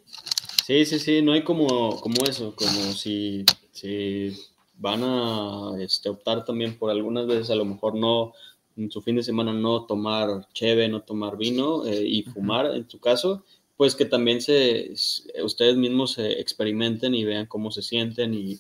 [0.66, 4.36] Sí, sí, sí, no hay como, como eso, como si, si
[4.78, 8.34] van a este, optar también por algunas veces a lo mejor no
[8.78, 12.90] en su fin de semana no tomar cheve, no tomar vino eh, y fumar, en
[12.90, 13.44] su caso,
[13.78, 14.94] pues que también se,
[15.44, 18.60] ustedes mismos se experimenten y vean cómo se sienten y,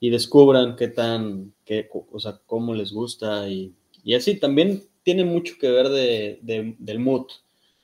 [0.00, 5.24] y descubran qué tan, qué, o sea, cómo les gusta y, y así también tiene
[5.24, 7.26] mucho que ver de, de, del mood.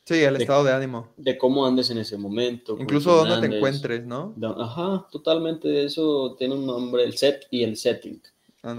[0.06, 1.08] Sí, el estado de ánimo.
[1.16, 2.76] De cómo andes en ese momento.
[2.78, 4.34] Incluso dónde te encuentres, ¿no?
[4.56, 5.84] Ajá, totalmente.
[5.84, 8.22] Eso tiene un nombre, el set y el setting.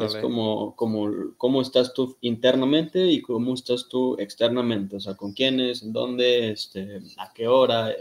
[0.04, 5.32] Es como, como cómo estás tú internamente y cómo estás tú externamente, o sea, con
[5.32, 7.96] quiénes, en dónde, este, a qué hora.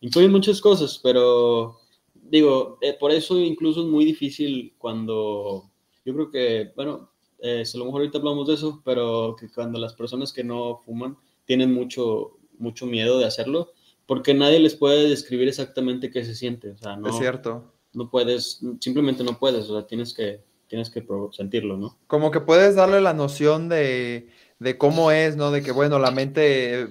[0.00, 1.78] Incluyen muchas cosas, pero
[2.14, 5.70] digo, eh, por eso incluso es muy difícil cuando,
[6.06, 7.10] yo creo que, bueno,
[7.40, 10.80] eh, a lo mejor ahorita hablamos de eso, pero que cuando las personas que no
[10.86, 13.72] fuman tienen mucho, mucho miedo de hacerlo,
[14.06, 17.08] porque nadie les puede describir exactamente qué se siente, o sea, no.
[17.08, 17.72] Es cierto.
[17.92, 21.98] No puedes, simplemente no puedes, o sea, tienes que tienes que sentirlo, ¿no?
[22.06, 24.28] Como que puedes darle la noción de,
[24.78, 25.50] cómo es, ¿no?
[25.50, 26.88] De que, bueno, la mente eh,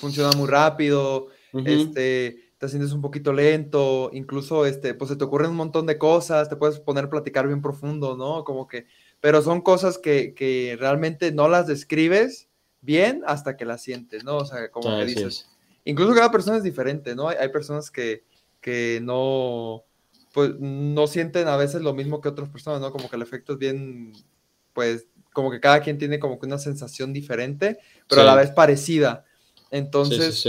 [0.00, 1.28] funciona muy rápido,
[1.64, 5.98] este, te sientes un poquito lento, incluso, este, pues se te ocurren un montón de
[5.98, 8.44] cosas, te puedes poner a platicar bien profundo, ¿no?
[8.44, 8.86] Como que,
[9.20, 12.47] pero son cosas que, realmente no las describes
[12.80, 14.38] bien hasta que las sientes, ¿no?
[14.38, 15.48] O sea, como que dices.
[15.84, 17.28] Incluso cada persona es diferente, ¿no?
[17.28, 18.24] Hay, hay personas que,
[18.60, 19.84] que no
[20.32, 22.92] pues no sienten a veces lo mismo que otras personas, ¿no?
[22.92, 24.12] Como que el efecto es bien,
[24.72, 28.50] pues, como que cada quien tiene como que una sensación diferente, pero a la vez
[28.50, 29.24] parecida.
[29.70, 30.46] Entonces,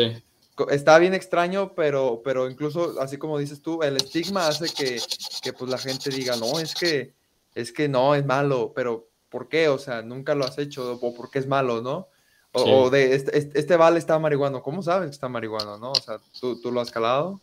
[0.69, 5.01] está bien extraño, pero, pero incluso, así como dices tú, el estigma hace que,
[5.41, 7.13] que, pues la gente diga, no, es que,
[7.55, 9.69] es que no, es malo, pero ¿por qué?
[9.69, 12.09] O sea, nunca lo has hecho, o ¿por qué es malo, no?
[12.51, 15.91] O, de, este, este, este, vale está marihuano, ¿cómo sabes que está marihuano, no?
[15.91, 17.39] O sea, ¿tú, tú lo has calado?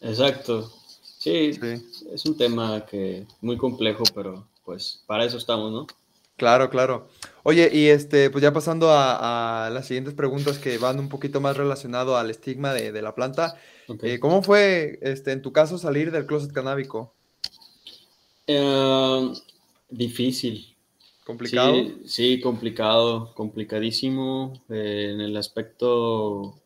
[0.00, 0.72] Exacto.
[1.18, 1.58] Sí,
[2.12, 5.86] es un tema que muy complejo, pero pues para eso estamos, ¿no?
[6.36, 7.08] Claro, claro.
[7.44, 11.56] Oye, y este, pues ya pasando a, las siguientes preguntas que van un poquito más
[11.56, 13.54] relacionado al estigma de, la planta.
[14.02, 17.14] Eh, ¿Cómo fue, este, en tu caso, salir del closet canábico?
[18.46, 19.32] Eh,
[19.88, 20.73] difícil.
[21.24, 21.74] ¿Complicado?
[22.04, 26.60] Sí, complicado, complicadísimo eh, en el aspecto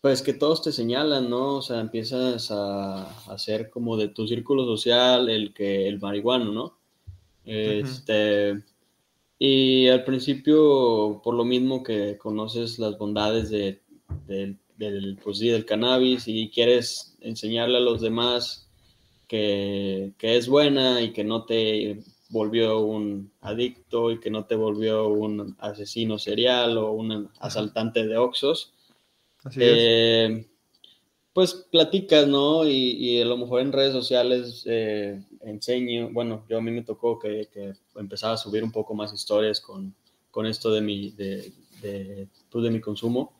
[0.00, 1.56] pues que todos te señalan, ¿no?
[1.56, 6.78] O sea, empiezas a hacer como de tu círculo social el que el marihuano, ¿no?
[7.44, 8.62] Este,
[9.38, 13.80] y al principio, por lo mismo que conoces las bondades de,
[14.26, 18.70] del, pues, del cannabis y quieres enseñarle a los demás
[19.26, 24.54] que, que es buena y que no te volvió un adicto y que no te
[24.54, 28.72] volvió un asesino serial o un asaltante de oxos,
[29.56, 30.46] eh,
[31.32, 32.66] pues platicas, ¿no?
[32.68, 37.18] Y, a lo mejor en redes sociales eh, enseño, bueno, yo a mí me tocó
[37.18, 37.48] que,
[37.96, 39.94] empezaba a subir un poco más historias con,
[40.46, 43.32] esto de mi, de, de, pues, de mi consumo.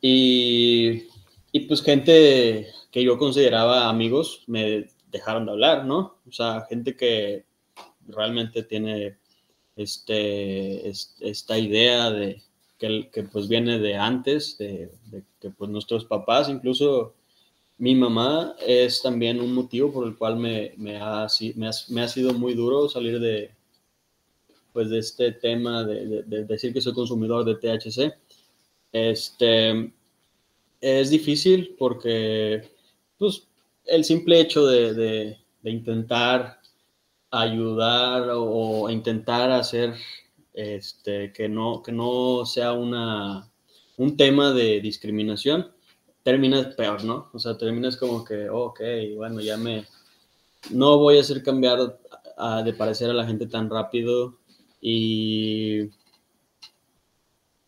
[0.00, 1.04] Y,
[1.50, 6.18] y, pues gente que yo consideraba amigos me dejaron de hablar, ¿no?
[6.28, 7.44] O sea, gente que
[8.08, 9.16] realmente tiene
[9.76, 12.42] este, esta idea de,
[12.78, 14.90] que, pues viene de antes, de,
[15.40, 17.14] que pues nuestros papás, incluso
[17.78, 22.32] mi mamá, es también un motivo por el cual me, me, ha, me, ha, sido
[22.34, 23.50] muy duro salir de,
[24.72, 28.14] pues de este tema de, decir que soy consumidor de THC.
[28.92, 29.92] Este,
[30.80, 32.68] es difícil porque
[33.18, 33.46] pues,
[33.86, 36.60] el simple hecho de, intentar
[37.32, 39.94] ayudar o intentar hacer
[40.52, 43.50] este, que, no, que no sea una,
[43.96, 45.72] un tema de discriminación,
[46.22, 47.30] terminas peor, ¿no?
[47.32, 48.80] O sea, terminas como que, ok,
[49.16, 49.86] bueno, ya me,
[50.70, 51.98] no voy a hacer cambiar
[52.64, 54.38] de parecer a la gente tan rápido
[54.80, 55.90] y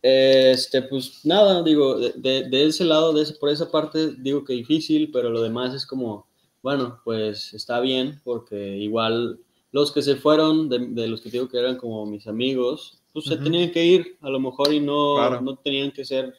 [0.01, 5.31] este, pues nada, digo, de, ese lado, de por esa parte, digo que difícil, pero
[5.31, 6.27] lo demás es como,
[6.61, 9.39] bueno, pues está bien, porque igual
[9.75, 13.35] los que se fueron, de, los que digo que eran como mis amigos, pues se
[13.35, 16.33] tenían que ir a lo mejor y no, no tenían que ser,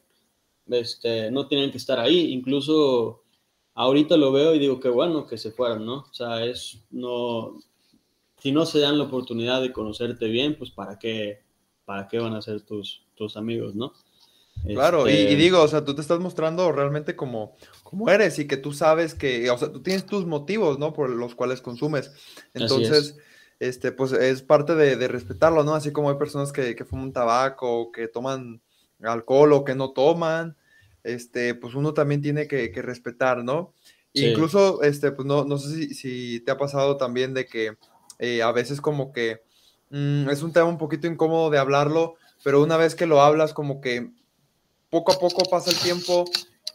[0.68, 2.33] este, no tenían que estar ahí.
[2.33, 3.25] Incluso
[3.75, 6.07] ahorita lo veo y digo que bueno que se fueran, ¿no?
[6.11, 7.59] O sea, es, no,
[8.38, 11.40] si no se dan la oportunidad de conocerte bien, pues para qué,
[11.85, 13.92] para qué van a ser tus, tus amigos, ¿no?
[14.64, 18.49] Claro, y, este digo, o sea, tú te estás mostrando realmente como, como eres y
[18.49, 20.94] que tú sabes que, o sea, tú tienes tus motivos, ¿no?
[20.94, 22.12] Por los cuales consumes.
[22.55, 23.18] Entonces,
[23.60, 25.74] este, pues es parte de, respetarlo, ¿no?
[25.74, 28.60] Así como hay personas que, que fuman tabaco, que toman
[29.02, 30.56] alcohol o que no toman,
[31.04, 33.72] este, pues uno también tiene que, respetar, ¿no?
[34.12, 37.76] Incluso, este, pues no, no sé si, te ha pasado también de que
[38.18, 39.42] eh, a veces como que
[39.90, 43.52] mm, es un tema un poquito incómodo de hablarlo, pero una vez que lo hablas
[43.52, 44.10] como que
[44.90, 46.24] poco a poco pasa el tiempo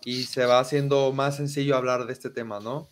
[0.04, 2.90] y se va haciendo más sencillo hablar de este tema, ¿no?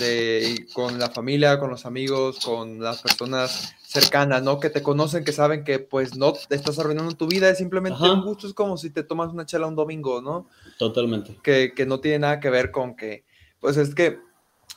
[0.00, 4.58] De, con la familia, con los amigos, con las personas cercanas, ¿no?
[4.58, 8.02] Que te conocen, que saben que pues no te estás arruinando tu vida, es simplemente
[8.02, 10.48] un gusto, es como si te tomas una chela un domingo, ¿no?
[10.78, 11.38] Totalmente.
[11.42, 13.24] Que, que no tiene nada que ver con que,
[13.60, 14.18] pues es que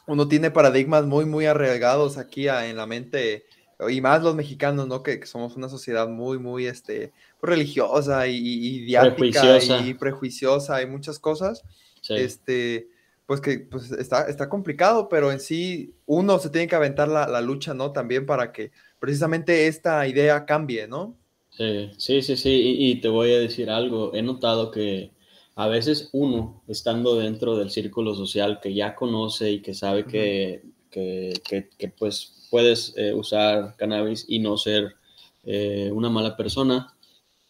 [0.06, 3.46] uno tiene paradigmas muy, muy arraigados aquí en la mente,
[3.88, 5.04] y más los mexicanos, ¿no?
[5.04, 9.86] Que, que somos una sociedad muy, muy, este, religiosa y, y prejuiciosa.
[9.86, 11.64] y prejuiciosa y muchas cosas.
[12.10, 12.90] Este,
[13.26, 17.42] pues que pues está, está complicado, pero en sí uno se tiene que aventar la,
[17.42, 17.92] lucha, ¿no?
[17.92, 21.16] También para que precisamente esta idea cambie, ¿no?
[21.52, 22.76] Sí, sí, sí, sí.
[22.80, 24.16] Y, te voy a decir algo.
[24.16, 25.12] He notado que
[25.56, 30.64] a veces uno, estando dentro del círculo social que ya conoce y que sabe que,
[30.90, 31.34] que,
[31.78, 34.96] que, pues puedes eh, usar cannabis y no ser
[35.44, 36.94] eh, una mala persona,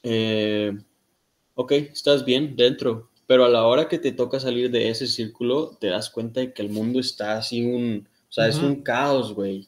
[0.03, 0.77] eh,
[1.55, 5.77] ok, estás bien dentro, pero a la hora que te toca salir de ese círculo,
[5.79, 9.33] te das cuenta de que el mundo está así un, o sea, es un caos,
[9.33, 9.67] güey.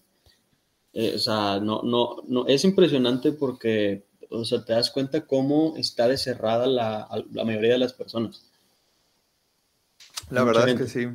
[0.94, 5.76] Eh, o sea, no, no, no, es impresionante porque, o sea, te das cuenta cómo
[5.78, 8.46] está deserrada la, la mayoría de las personas.
[10.30, 11.08] La verdad es que sí.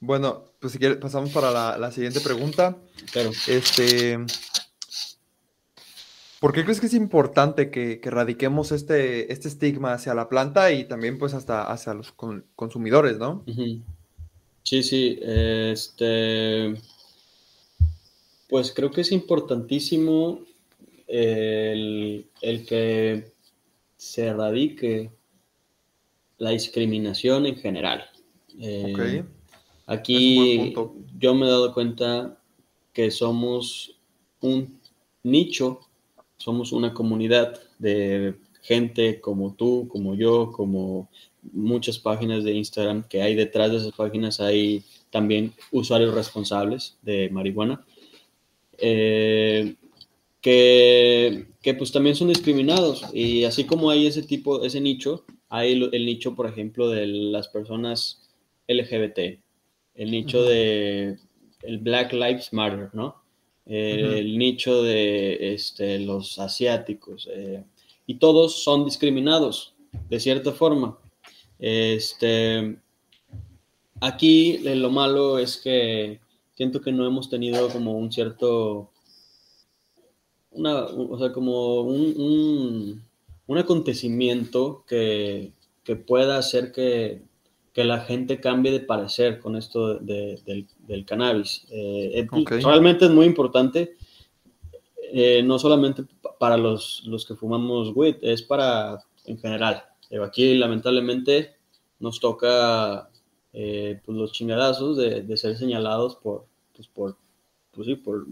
[0.00, 2.76] Bueno, pues si quieres pasamos para la, la siguiente pregunta.
[3.12, 3.30] Claro.
[3.46, 4.18] Este,
[6.44, 10.72] ¿Por qué crees que es importante que, que radiquemos este, este estigma hacia la planta
[10.72, 13.46] y también pues hasta hacia los consumidores, ¿no?
[14.62, 16.74] Sí, sí, este,
[18.46, 20.40] pues creo que es importantísimo
[21.06, 23.32] el, que
[23.96, 25.10] se erradique
[26.36, 28.04] la discriminación en general.
[28.60, 29.24] Eh,
[29.86, 30.74] aquí
[31.18, 32.38] yo me he dado cuenta
[32.92, 33.98] que somos
[34.40, 34.80] un
[35.22, 35.80] nicho
[36.44, 41.08] somos una comunidad de gente como tú, como yo, como
[41.52, 47.30] muchas páginas de Instagram que hay detrás de esas páginas, hay también usuarios responsables de
[47.30, 47.84] marihuana,
[48.78, 49.74] eh,
[50.40, 51.46] que,
[51.78, 53.04] pues también son discriminados.
[53.14, 57.48] Y así como hay ese tipo, ese nicho, hay el, nicho, por ejemplo, de las
[57.48, 58.28] personas
[58.68, 59.40] LGBT,
[59.94, 61.18] el nicho de
[61.62, 63.22] el Black Lives Matter, ¿no?
[63.66, 67.64] el nicho de este, los asiáticos, eh,
[68.06, 69.74] y todos son discriminados
[70.10, 70.98] de cierta forma.
[71.58, 72.76] Este,
[74.00, 76.20] aquí eh, lo malo es que
[76.54, 78.90] siento que no hemos tenido como un cierto,
[80.50, 83.02] una, o sea, como un,
[83.46, 85.52] un, acontecimiento que,
[85.84, 87.22] que pueda hacer que
[87.74, 91.66] que la gente cambie de parecer con esto del, cannabis.
[91.70, 92.26] Eh,
[92.62, 93.96] realmente es muy importante,
[95.12, 96.04] eh, no solamente
[96.38, 99.82] para los, los, que fumamos weed, es para en general.
[100.24, 101.56] aquí lamentablemente
[101.98, 103.10] nos toca
[103.52, 107.16] eh, pues, los chingadazos de, ser señalados por, pues, por,
[107.72, 108.26] pues, sí, por,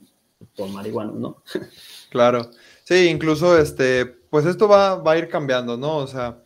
[0.54, 1.42] por marihuana, ¿no?
[2.10, 2.48] claro.
[2.84, 5.96] Sí, incluso este, pues esto va, va a ir cambiando, ¿no?
[5.96, 6.42] O sea,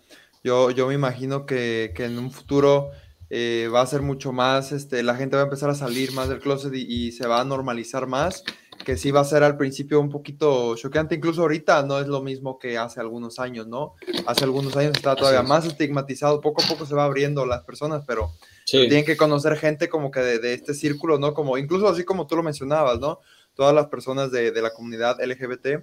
[0.46, 2.90] yo, yo me imagino que, en un futuro
[3.30, 6.28] eh, va a ser mucho más, este, la gente va a empezar a salir más
[6.28, 8.44] del closet y, se va a normalizar más,
[8.84, 12.22] que sí va a ser al principio un poquito choqueante, incluso ahorita no es lo
[12.22, 13.94] mismo que hace algunos años, ¿no?
[14.28, 18.04] Hace algunos años estaba todavía más estigmatizado, poco a poco se va abriendo las personas,
[18.06, 18.30] pero,
[18.70, 21.34] tienen que conocer gente como que de, este círculo, ¿no?
[21.34, 23.18] Como, incluso así como tú lo mencionabas, ¿no?
[23.54, 25.82] Todas las personas de, de la comunidad LGBT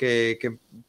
[0.00, 0.38] que,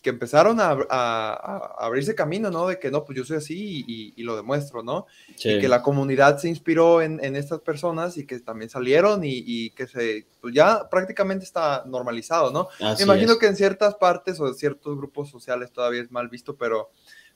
[0.01, 2.67] que, empezaron a, a, abrirse camino, ¿no?
[2.67, 5.05] De que no, pues yo soy así y, y lo demuestro, ¿no?
[5.27, 9.43] Y que la comunidad se inspiró en, en estas personas y que también salieron y,
[9.45, 12.69] y, que se, pues ya prácticamente está normalizado, ¿no?
[12.79, 16.55] Me imagino que en ciertas partes o en ciertos grupos sociales todavía es mal visto,
[16.55, 16.91] pero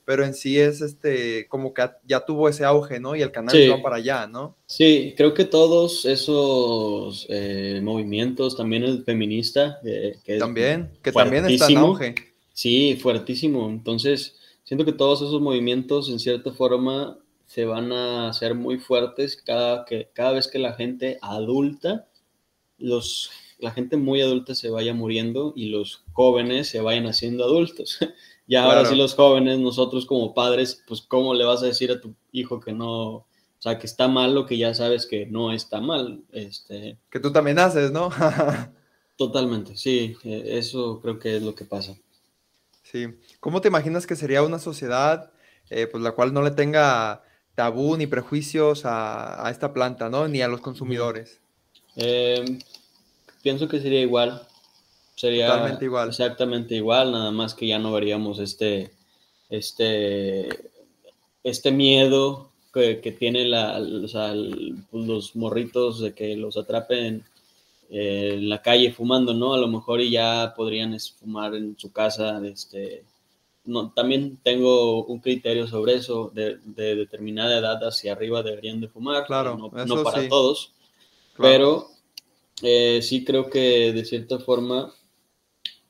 [0.06, 3.16] pero en sí es este, como que ya tuvo ese auge, ¿no?
[3.16, 4.56] Y el canal va para allá, ¿no?
[4.66, 11.44] Sí, creo que todos esos eh, movimientos, también el feminista, eh, que también, que también
[11.46, 12.14] está en auge.
[12.52, 13.68] Sí, fuertísimo.
[13.68, 19.34] Entonces, siento que todos esos movimientos, en cierta forma, se van a hacer muy fuertes
[19.34, 22.06] cada, que, cada vez que la gente adulta,
[22.78, 27.98] los, la gente muy adulta se vaya muriendo y los jóvenes se vayan haciendo adultos.
[28.46, 32.00] ya ahora sí los jóvenes, nosotros como padres, pues cómo le vas a decir a
[32.00, 33.26] tu hijo que no, o
[33.58, 36.22] sea, que está mal lo que ya sabes que no está mal.
[36.32, 36.98] Este...
[37.10, 38.10] Que tú también haces, ¿no?
[39.16, 41.96] Totalmente, sí, e, eso creo que es lo que pasa.
[42.82, 43.06] Sí,
[43.40, 45.32] ¿cómo te imaginas que sería una sociedad
[45.70, 47.22] eh, pues la cual no le tenga
[47.54, 50.28] tabú ni prejuicios a, esta planta, ¿no?
[50.28, 51.40] Ni a los consumidores.
[51.96, 52.58] Em,
[53.42, 54.46] pienso que sería igual.
[55.16, 56.08] Sería Totalmente igual.
[56.10, 58.92] Exactamente igual, nada más que ya no veríamos este,
[59.48, 60.70] este,
[61.42, 63.80] este miedo que, que tiene la,
[64.90, 67.24] pues, los morritos de que los atrapen
[67.88, 69.54] en la calle fumando, ¿no?
[69.54, 73.04] A lo mejor ya podrían fumar en su casa, este,
[73.64, 79.24] no, también tengo un criterio sobre eso, de, determinada edad hacia arriba deberían de fumar,
[79.24, 80.72] claro, no, para todos,
[81.38, 81.88] pero
[82.60, 84.92] eh, sí creo que de cierta forma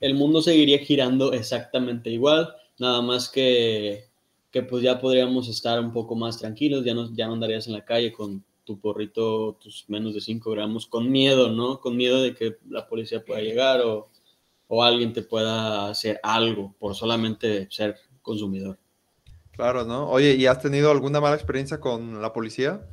[0.01, 4.05] el mundo seguiría girando exactamente igual, nada más que,
[4.51, 7.73] que pues ya podríamos estar un poco más tranquilos, ya no, ya no andarías en
[7.73, 11.81] la calle con tu porrito, tus menos de 5 gramos, con miedo, ¿no?
[11.81, 14.09] Con miedo de que la policía pueda llegar o
[14.69, 18.79] o alguien te pueda hacer algo por solamente ser consumidor.
[19.53, 20.11] Claro, ¿no?
[20.11, 22.87] Oye, ¿y has tenido alguna mala experiencia con la policía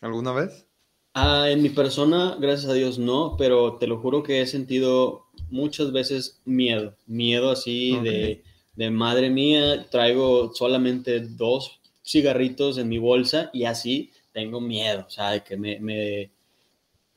[0.00, 0.66] alguna vez?
[1.14, 5.26] Ah, en mi persona, gracias a Dios, no, pero te lo juro que he sentido
[5.52, 8.42] muchas veces miedo, miedo así de,
[8.74, 15.10] de madre mía, traigo solamente dos cigarritos en mi bolsa y así tengo miedo, o
[15.10, 16.30] sea, de que me, me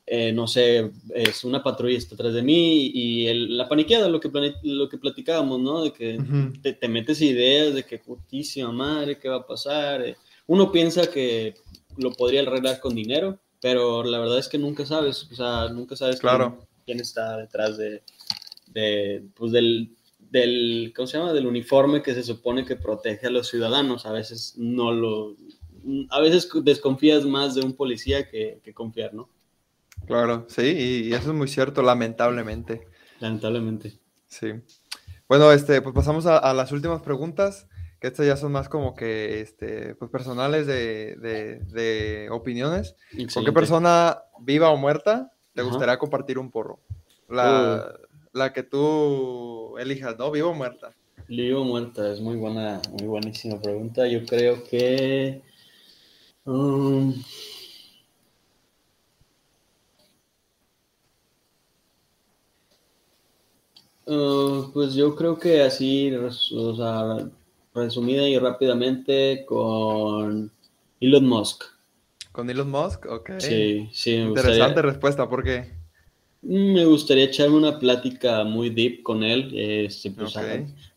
[0.08, 4.30] eh, no sé, es una patrulla está atrás de mí y la paniqueada, lo que,
[4.62, 5.82] lo que platicábamos, ¿no?
[5.82, 6.18] De que
[6.62, 10.02] te, metes ideas de que putísima madre, ¿qué va a pasar?
[10.02, 10.16] Eh,
[10.46, 11.54] uno piensa que
[11.96, 15.96] lo podría arreglar con dinero, pero la verdad es que nunca sabes, o sea, nunca
[15.96, 16.65] sabes claro.
[16.86, 18.02] Quién, está detrás de,
[18.68, 19.94] de pues del,
[20.30, 21.32] del, ¿cómo se llama?
[21.32, 24.06] Del uniforme que se supone que protege a los ciudadanos.
[24.06, 25.36] A veces no lo,
[26.10, 29.28] a veces desconfías más de un policía que, que confiar, ¿no?
[30.06, 32.86] Claro, sí, y eso es muy cierto, lamentablemente.
[33.20, 33.98] Lamentablemente.
[34.26, 34.52] Sí.
[35.28, 37.68] Bueno, este, pues pasamos a, las últimas preguntas,
[38.00, 42.94] que estas ya son más como que este, pues personales de, de, opiniones.
[43.32, 46.78] ¿Con qué persona, viva o muerta, te gustaría compartir un porro?
[47.28, 48.38] La, uh.
[48.38, 50.30] la, que tú elijas, ¿no?
[50.30, 50.94] ¿Viva o muerta?
[51.26, 54.06] Viva o muerta, es muy buena, muy buenísima pregunta.
[54.06, 55.42] Yo creo que...
[56.44, 57.14] Um,
[64.08, 67.28] Uh, pues yo creo que así, o sea,
[67.74, 70.52] resumida y rápidamente con
[71.00, 71.75] Elon Musk.
[72.36, 73.06] ¿Con Elon Musk?
[73.06, 73.30] Ok.
[73.38, 74.12] Sí, sí.
[74.12, 75.72] Interesante respuesta, ¿por qué?
[76.42, 80.34] Mm, me gustaría echarme una plática muy deep con él, este, pues,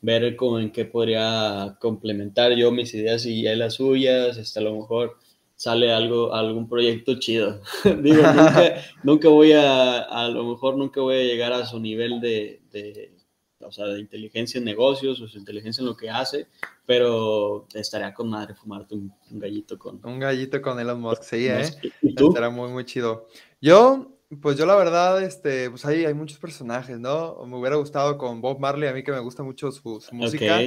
[0.01, 4.63] ver cómo en qué podría complementar yo mis ideas y él las suyas, hasta a
[4.63, 5.17] lo mejor
[5.55, 7.61] sale algo, algún proyecto chido.
[8.03, 8.21] Digo,
[9.03, 13.13] nunca, voy a, a lo mejor nunca voy a llegar a su nivel de, de,
[13.61, 16.47] o sea, de inteligencia en negocios o su inteligencia en lo que hace,
[16.85, 19.99] pero estaría con madre fumarte un, gallito con...
[20.03, 21.65] Un gallito con Elon Musk, sí, ¿eh?
[22.01, 22.29] ¿Y tú?
[22.29, 23.27] Estaría muy, muy chido.
[23.61, 27.43] Yo, pues yo la verdad, este, pues hay, hay muchos personajes, ¿no?
[27.45, 30.61] Me hubiera gustado con Bob Marley, a mí que me gusta mucho su, música.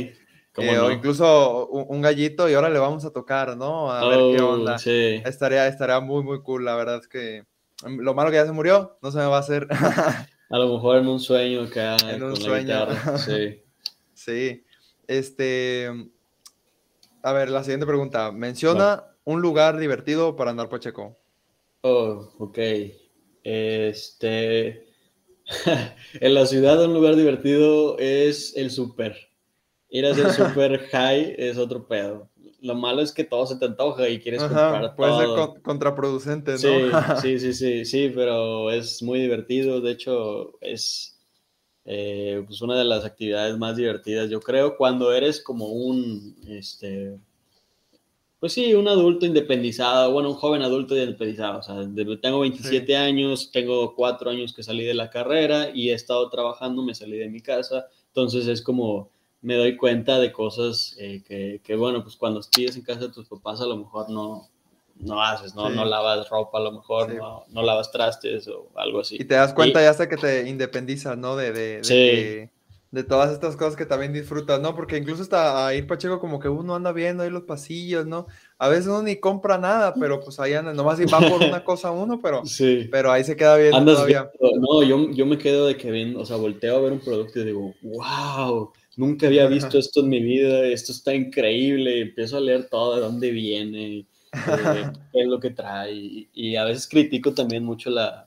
[0.58, 3.90] Eh, o incluso un, gallito y ahora le vamos a tocar, ¿no?
[3.90, 4.76] A ver qué oh, onda.
[4.76, 6.66] Estaría, estaría muy, muy cool.
[6.66, 7.46] La verdad es que
[7.86, 9.66] mm, lo malo que ya se murió, no se me va a hacer.
[10.52, 11.96] a lo mejor en un sueño acá.
[12.08, 12.86] En un sueño.
[13.18, 13.60] sí.
[14.14, 14.64] sí.
[15.08, 15.90] Este.
[17.22, 18.30] A ver, la siguiente pregunta.
[18.30, 21.18] Menciona un lugar divertido para andar Pacheco.
[21.80, 22.58] Oh, ok.
[23.42, 24.86] Este.
[26.20, 29.32] en la ciudad, un lugar divertido es el súper
[29.92, 32.28] ir a hacer super high es otro pedo.
[32.62, 35.36] Lo malo es que todo se te antoja y quieres comprar puede todo.
[35.36, 36.58] Puede ser contraproducente, ¿no?
[37.20, 39.80] Sí, sí, sí, sí, pero es muy divertido.
[39.80, 41.12] De hecho, es
[41.84, 47.18] eh, pues una de las actividades más divertidas, yo creo, cuando eres como un, este,
[48.42, 51.60] pues sí, un adulto independizado, bueno, un joven adulto independizado.
[51.60, 51.76] O sea,
[52.20, 56.82] tengo 27 años, tengo 4 años que salí de la carrera y he estado trabajando,
[56.82, 57.86] me salí de mi casa.
[58.08, 59.11] Entonces es como
[59.42, 63.08] me doy cuenta de cosas eh, que, que, bueno, pues cuando estés en casa de
[63.10, 64.48] tus papás a lo mejor no,
[64.96, 65.68] no haces, ¿no?
[65.68, 69.16] No lavas ropa, a lo mejor no, no, lavas trastes o algo así.
[69.16, 71.36] Y te das cuenta ya hasta que te independizas, ¿no?
[71.36, 72.50] De, de, de,
[72.92, 74.76] de, todas estas cosas que también disfrutas, ¿no?
[74.76, 78.26] Porque incluso hasta a ir Pacheco como que uno anda viendo ahí los pasillos, ¿no?
[78.58, 81.90] A veces uno ni compra nada, pero pues ahí anda, nomás va por una cosa
[81.90, 82.88] uno, pero, sí.
[82.90, 84.30] pero ahí se queda bien todavía.
[84.40, 87.40] no, yo, yo me quedo de que bien, o sea, volteo a ver un producto
[87.40, 92.40] y digo, wow, nunca había visto esto en mi vida, esto está increíble, empiezo a
[92.40, 94.06] leer todo de dónde viene, eh,
[95.12, 98.26] qué es lo que trae, y, a veces critico también mucho la,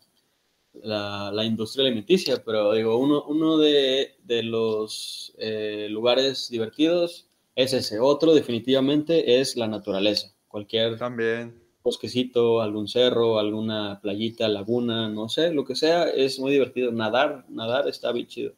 [0.83, 7.73] la, la industria alimenticia, pero digo, uno, uno de, de los eh, lugares divertidos es
[7.73, 10.97] ese, otro definitivamente es la naturaleza, cualquier...
[10.97, 16.91] También bosquecito, algún cerro, alguna playita, laguna, no sé, lo que sea, es muy divertido.
[16.91, 18.53] Nadar, nadar está bien chido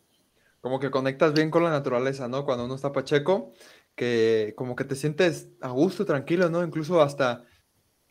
[0.68, 2.46] como que conectas bien con la naturaleza, ¿no?
[2.46, 3.54] Cuando uno está pacheco,
[3.96, 6.64] que como que te sientes a gusto, tranquilo, ¿no?
[6.64, 7.46] Incluso hasta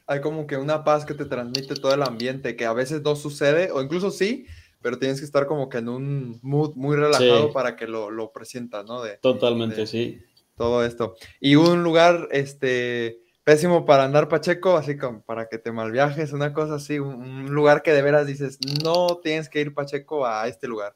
[0.07, 3.17] hay como que una paz que te transmite todo el ambiente, que a veces no
[3.17, 4.47] sucede, o incluso sí,
[4.81, 8.33] pero tienes que estar como que en un mood muy relajado para que lo, lo
[8.33, 9.03] presientas, ¿no?
[9.03, 10.23] De, Totalmente, sí.
[10.57, 11.17] Todo esto.
[11.41, 16.53] Y un lugar, este, pésimo para andar pacheco, así como para que te malviajes, una
[16.53, 20.69] cosa así, un lugar que de veras dices, no tienes que ir pacheco a este
[20.69, 20.95] lugar.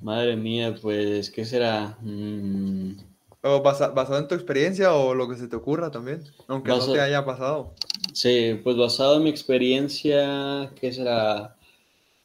[0.00, 1.98] Madre mía, pues, ¿qué será?
[2.00, 3.09] Mm.
[3.42, 7.00] O basado en tu experiencia o lo que se te ocurra también, aunque no te
[7.00, 7.74] haya pasado.
[8.12, 11.56] Sí, pues basado en mi experiencia, ¿qué será?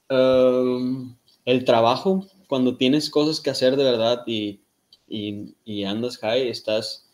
[0.10, 4.60] Um, el trabajo, cuando tienes cosas que hacer de verdad y,
[5.08, 7.08] y, andas high, estás,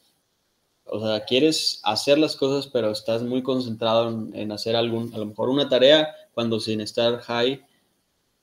[0.85, 5.17] o sea, quieres hacer las cosas, pero estás muy concentrado en, en hacer algún, a
[5.19, 7.63] lo mejor una tarea, cuando sin estar high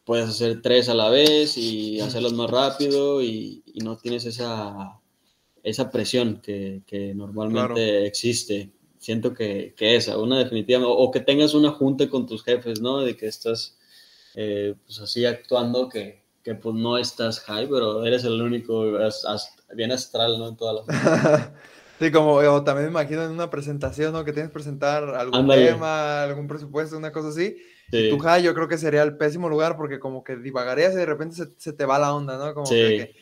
[0.08, 4.98] puedes hacer tres a la vez y hacerlos más rápido y, no tienes esa,
[5.62, 6.82] esa presión que,
[7.14, 8.70] normalmente existe.
[8.98, 13.00] Siento que, que, esa, una definitiva, o, que tengas una junta con tus jefes, ¿no?
[13.00, 13.78] De que estás
[14.34, 18.98] eh, pues así actuando que, que, pues no estás high, pero eres el único,
[19.74, 20.48] bien astral, ¿no?
[20.48, 21.50] En todas las...
[21.98, 24.24] Sí, como también me imagino en una presentación, ¿no?
[24.24, 27.56] Que tienes que presentar algún tema, algún presupuesto, una cosa así.
[27.90, 28.10] Sí.
[28.10, 31.06] tu high yo creo que sería el pésimo lugar porque como que divagarías y de
[31.06, 32.54] repente se, te va la onda, ¿no?
[32.54, 33.14] Como que,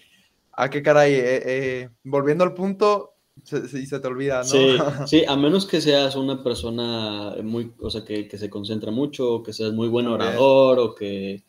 [0.56, 4.44] ah, qué caray, eh, eh, volviendo al punto, se, se, te olvida, ¿no?
[4.44, 4.76] Sí,
[5.06, 9.34] sí, a menos que seas una persona muy, o sea, que, que se concentra mucho,
[9.34, 11.44] o que seas muy buen orador, o que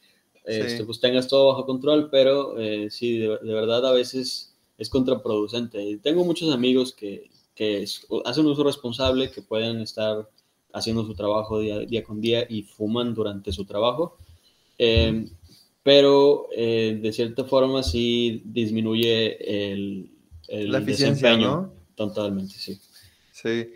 [0.46, 4.90] este, pues tengas todo bajo control, pero eh, sí, de, de, verdad a veces es
[4.90, 6.00] contraproducente.
[6.02, 7.84] Tengo muchos amigos que, que
[8.24, 10.30] hacen uso responsable, que pueden estar
[10.74, 14.18] haciendo su trabajo día, con día y fuman durante su trabajo.
[14.78, 15.28] Eh,
[15.88, 20.12] pero eh, de cierta forma sí disminuye el,
[20.50, 21.72] el La desempeño.
[21.96, 22.78] Totalmente, sí.
[23.32, 23.70] Sí.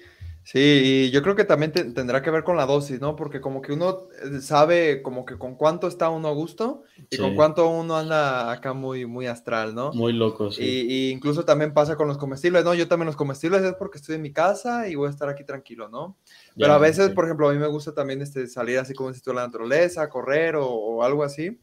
[0.44, 3.16] Sí, y yo creo que también tendrá que ver con la dosis, ¿no?
[3.16, 7.16] Porque como que uno eh, sabe como que con cuánto está uno a gusto y
[7.16, 9.94] con cuánto uno anda acá muy, muy astral, ¿no?
[9.94, 10.88] Muy loco, sí.
[10.90, 12.74] Y, incluso también pasa con los comestibles, ¿no?
[12.74, 15.46] Yo también los comestibles es porque estoy en mi casa y voy a estar aquí
[15.46, 16.18] tranquilo, ¿no?
[16.58, 19.22] Pero a veces, por ejemplo, a mí me gusta también este, salir así como si
[19.26, 21.60] a la naturaleza, correr o, algo así.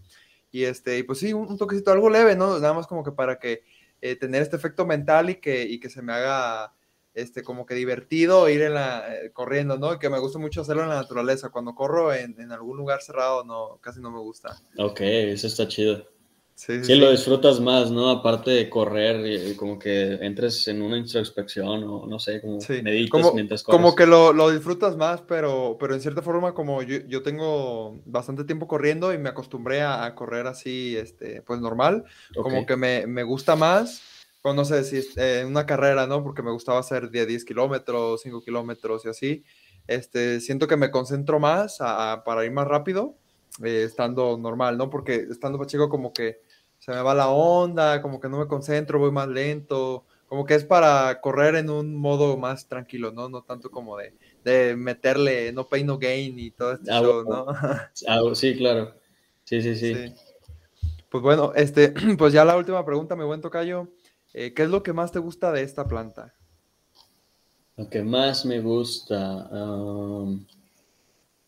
[0.51, 2.59] Y este, y pues sí, un, toquecito, algo leve, ¿no?
[2.59, 3.63] Nada más como que para que
[4.01, 6.73] eh, tener este efecto mental y que, y que se me haga
[7.15, 9.95] este, como que divertido ir en la, eh, corriendo, ¿no?
[9.95, 11.51] Y que me gusta mucho hacerlo en la naturaleza.
[11.51, 14.61] Cuando corro en, algún lugar cerrado, no, casi no me gusta.
[14.79, 16.07] Ok, eso está chido.
[16.59, 18.11] Sí, sí, lo disfrutas más, ¿no?
[18.11, 23.11] Aparte de correr, y, como que entres en una introspección o no sé, como meditas
[23.11, 23.81] como, mientras corres.
[23.81, 28.01] Como que lo, lo, disfrutas más, pero, pero en cierta forma, como yo, yo tengo
[28.07, 32.05] bastante tiempo corriendo y me acostumbré a, a correr así, este, pues normal,
[32.35, 34.03] como que me, me gusta más
[34.49, 36.23] pues, no sé si en una carrera, ¿no?
[36.25, 39.45] Porque me gustaba hacer 10, 10 kilómetros, 5 kilómetros y así.
[39.87, 41.77] Este, siento que me concentro más
[42.25, 43.15] para ir más rápido,
[43.63, 44.89] eh, estando normal, ¿no?
[44.89, 46.41] Porque estando pacheco como que
[46.89, 50.55] se me va la onda, como que no me concentro, voy más lento, como que
[50.55, 53.29] es para correr en un modo más tranquilo, ¿no?
[53.29, 57.47] No tanto como de, de meterle no pain, no gain y todo esto, ah, ¿no?
[58.09, 58.95] Ah, sí, claro.
[59.45, 60.15] Sí, sí, sí, sí.
[61.11, 63.89] Pues bueno, este, pues ya la última pregunta, mi buen tocayo.
[64.33, 66.33] Eh, ¿Qué es lo que más te gusta de esta planta?
[67.77, 69.47] Lo que más me gusta.
[69.53, 70.43] Um,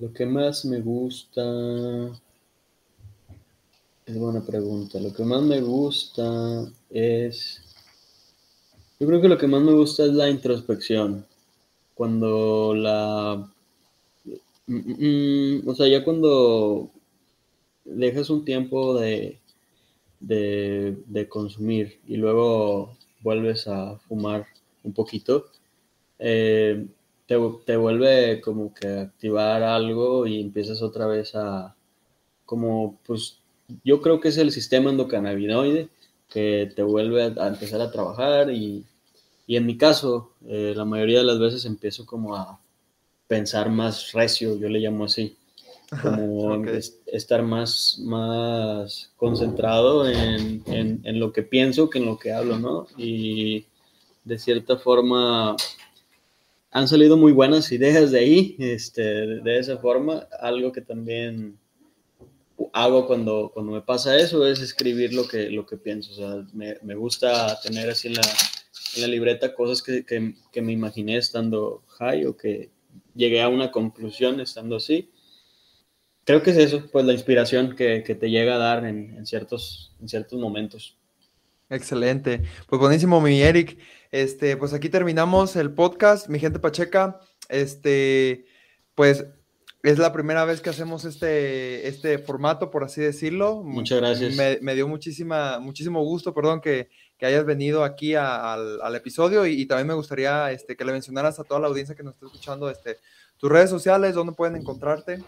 [0.00, 1.40] lo que más me gusta.
[4.10, 4.98] Es buena pregunta.
[4.98, 7.62] Lo que más me gusta es.
[8.98, 11.24] Yo creo que lo que más me gusta es la introspección.
[11.94, 13.48] Cuando la.
[14.66, 16.90] Mm, mm, mm, o sea, ya cuando
[17.84, 19.40] dejas un tiempo de
[20.20, 24.46] de, consumir y luego vuelves a fumar
[24.84, 25.46] un poquito,
[26.18, 26.86] eh,
[27.26, 31.74] te, te, vuelve como que activar algo y empiezas otra vez a,
[32.44, 33.39] como, pues,
[33.84, 35.88] yo creo que es el sistema endocannabinoide
[36.28, 38.84] que te vuelve a, empezar a trabajar y,
[39.46, 42.60] y en mi caso, eh, la mayoría de las veces empiezo como a
[43.26, 45.36] pensar más recio, yo le llamo así
[46.02, 46.64] como
[47.06, 52.86] estar más, más concentrado en, en, lo que pienso que en lo que hablo, ¿no?
[52.96, 53.66] Y
[54.24, 55.56] de cierta forma
[56.70, 60.28] han salido muy buenas ideas de ahí, este, de esa forma.
[60.40, 61.58] Algo que también
[62.72, 66.12] hago cuando, cuando me pasa eso es escribir lo que, lo que pienso.
[66.12, 68.22] O sea, me, me gusta tener así en la,
[68.96, 72.70] en la libreta cosas que, que, que me imaginé estando high o que
[73.14, 75.10] llegué a una conclusión estando así
[76.30, 80.08] creo que es eso, pues la inspiración que, te llega a dar en, ciertos, en
[80.08, 80.96] ciertos momentos.
[81.68, 82.42] Excelente.
[82.68, 83.78] Pues buenísimo, mi Eric.
[84.12, 87.20] Este, pues aquí terminamos el podcast, mi gente Pacheca.
[87.48, 88.44] Este,
[88.94, 89.24] pues
[89.82, 93.62] es la primera vez que hacemos este, este formato, por así decirlo.
[93.62, 94.60] Muchas gracias.
[94.60, 96.88] Me, dio muchísima, muchísimo gusto, perdón, que,
[97.22, 101.60] hayas venido aquí al, episodio y, también me gustaría este, que le mencionaras a toda
[101.60, 102.98] la audiencia que nos está escuchando este,
[103.38, 105.22] tus redes sociales, dónde pueden encontrarte.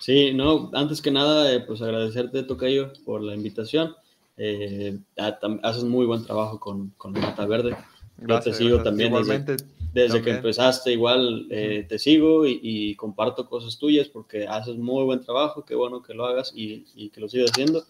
[0.00, 3.94] Sí, no, antes que nada, eh, pues agradecerte, Tocayo, por la invitación.
[4.36, 7.76] Eh, haces muy buen trabajo con, con Mata Verde.
[8.18, 9.56] Yo te sigo también desde,
[9.94, 15.64] que empezaste, igual eh, te sigo y, comparto cosas tuyas porque haces muy buen trabajo,
[15.64, 17.84] qué bueno que lo hagas y, y, que lo sigas haciendo.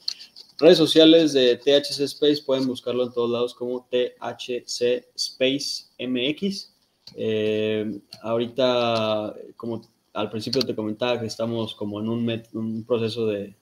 [0.58, 6.72] Redes sociales de THC Space pueden buscarlo en todos lados como THC Space MX.
[8.22, 9.82] ahorita, como
[10.14, 13.56] al principio te comentaba que estamos como en un, un proceso de,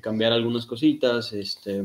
[0.00, 1.84] cambiar algunas cositas, este,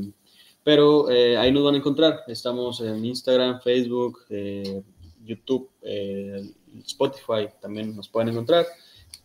[0.63, 2.23] pero eh, ahí nos van a encontrar.
[2.27, 4.81] Estamos en Instagram, Facebook, eh,
[5.29, 6.41] YouTube, eh,
[6.85, 8.65] Spotify, también nos pueden encontrar.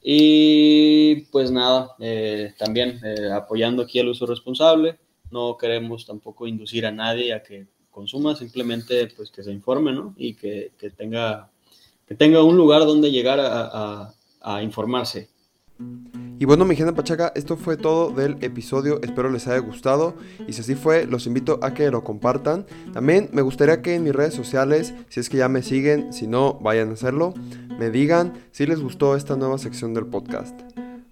[0.03, 1.97] Y pues nada,
[2.59, 3.01] también
[3.33, 4.99] apoyando aquí el uso responsable.
[5.31, 10.15] No queremos tampoco inducir a nadie a que consuma, simplemente pues que se informe, ¿no?
[10.19, 11.51] Y que, tenga,
[12.07, 15.29] que tenga un lugar donde llegar a a informarse.
[16.45, 19.01] Y bueno, mi gente Pachaca, esto fue todo del episodio.
[19.01, 20.15] Espero les haya gustado.
[20.47, 22.67] Y si así fue, los invito a que lo compartan.
[22.93, 26.27] También me gustaría que en mis redes sociales, si es que ya me siguen, si
[26.27, 27.33] no, vayan a hacerlo,
[27.79, 30.61] me digan si les gustó esta nueva sección del podcast.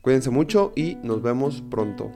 [0.03, 2.11] Cuídense mucho y nos vemos pronto.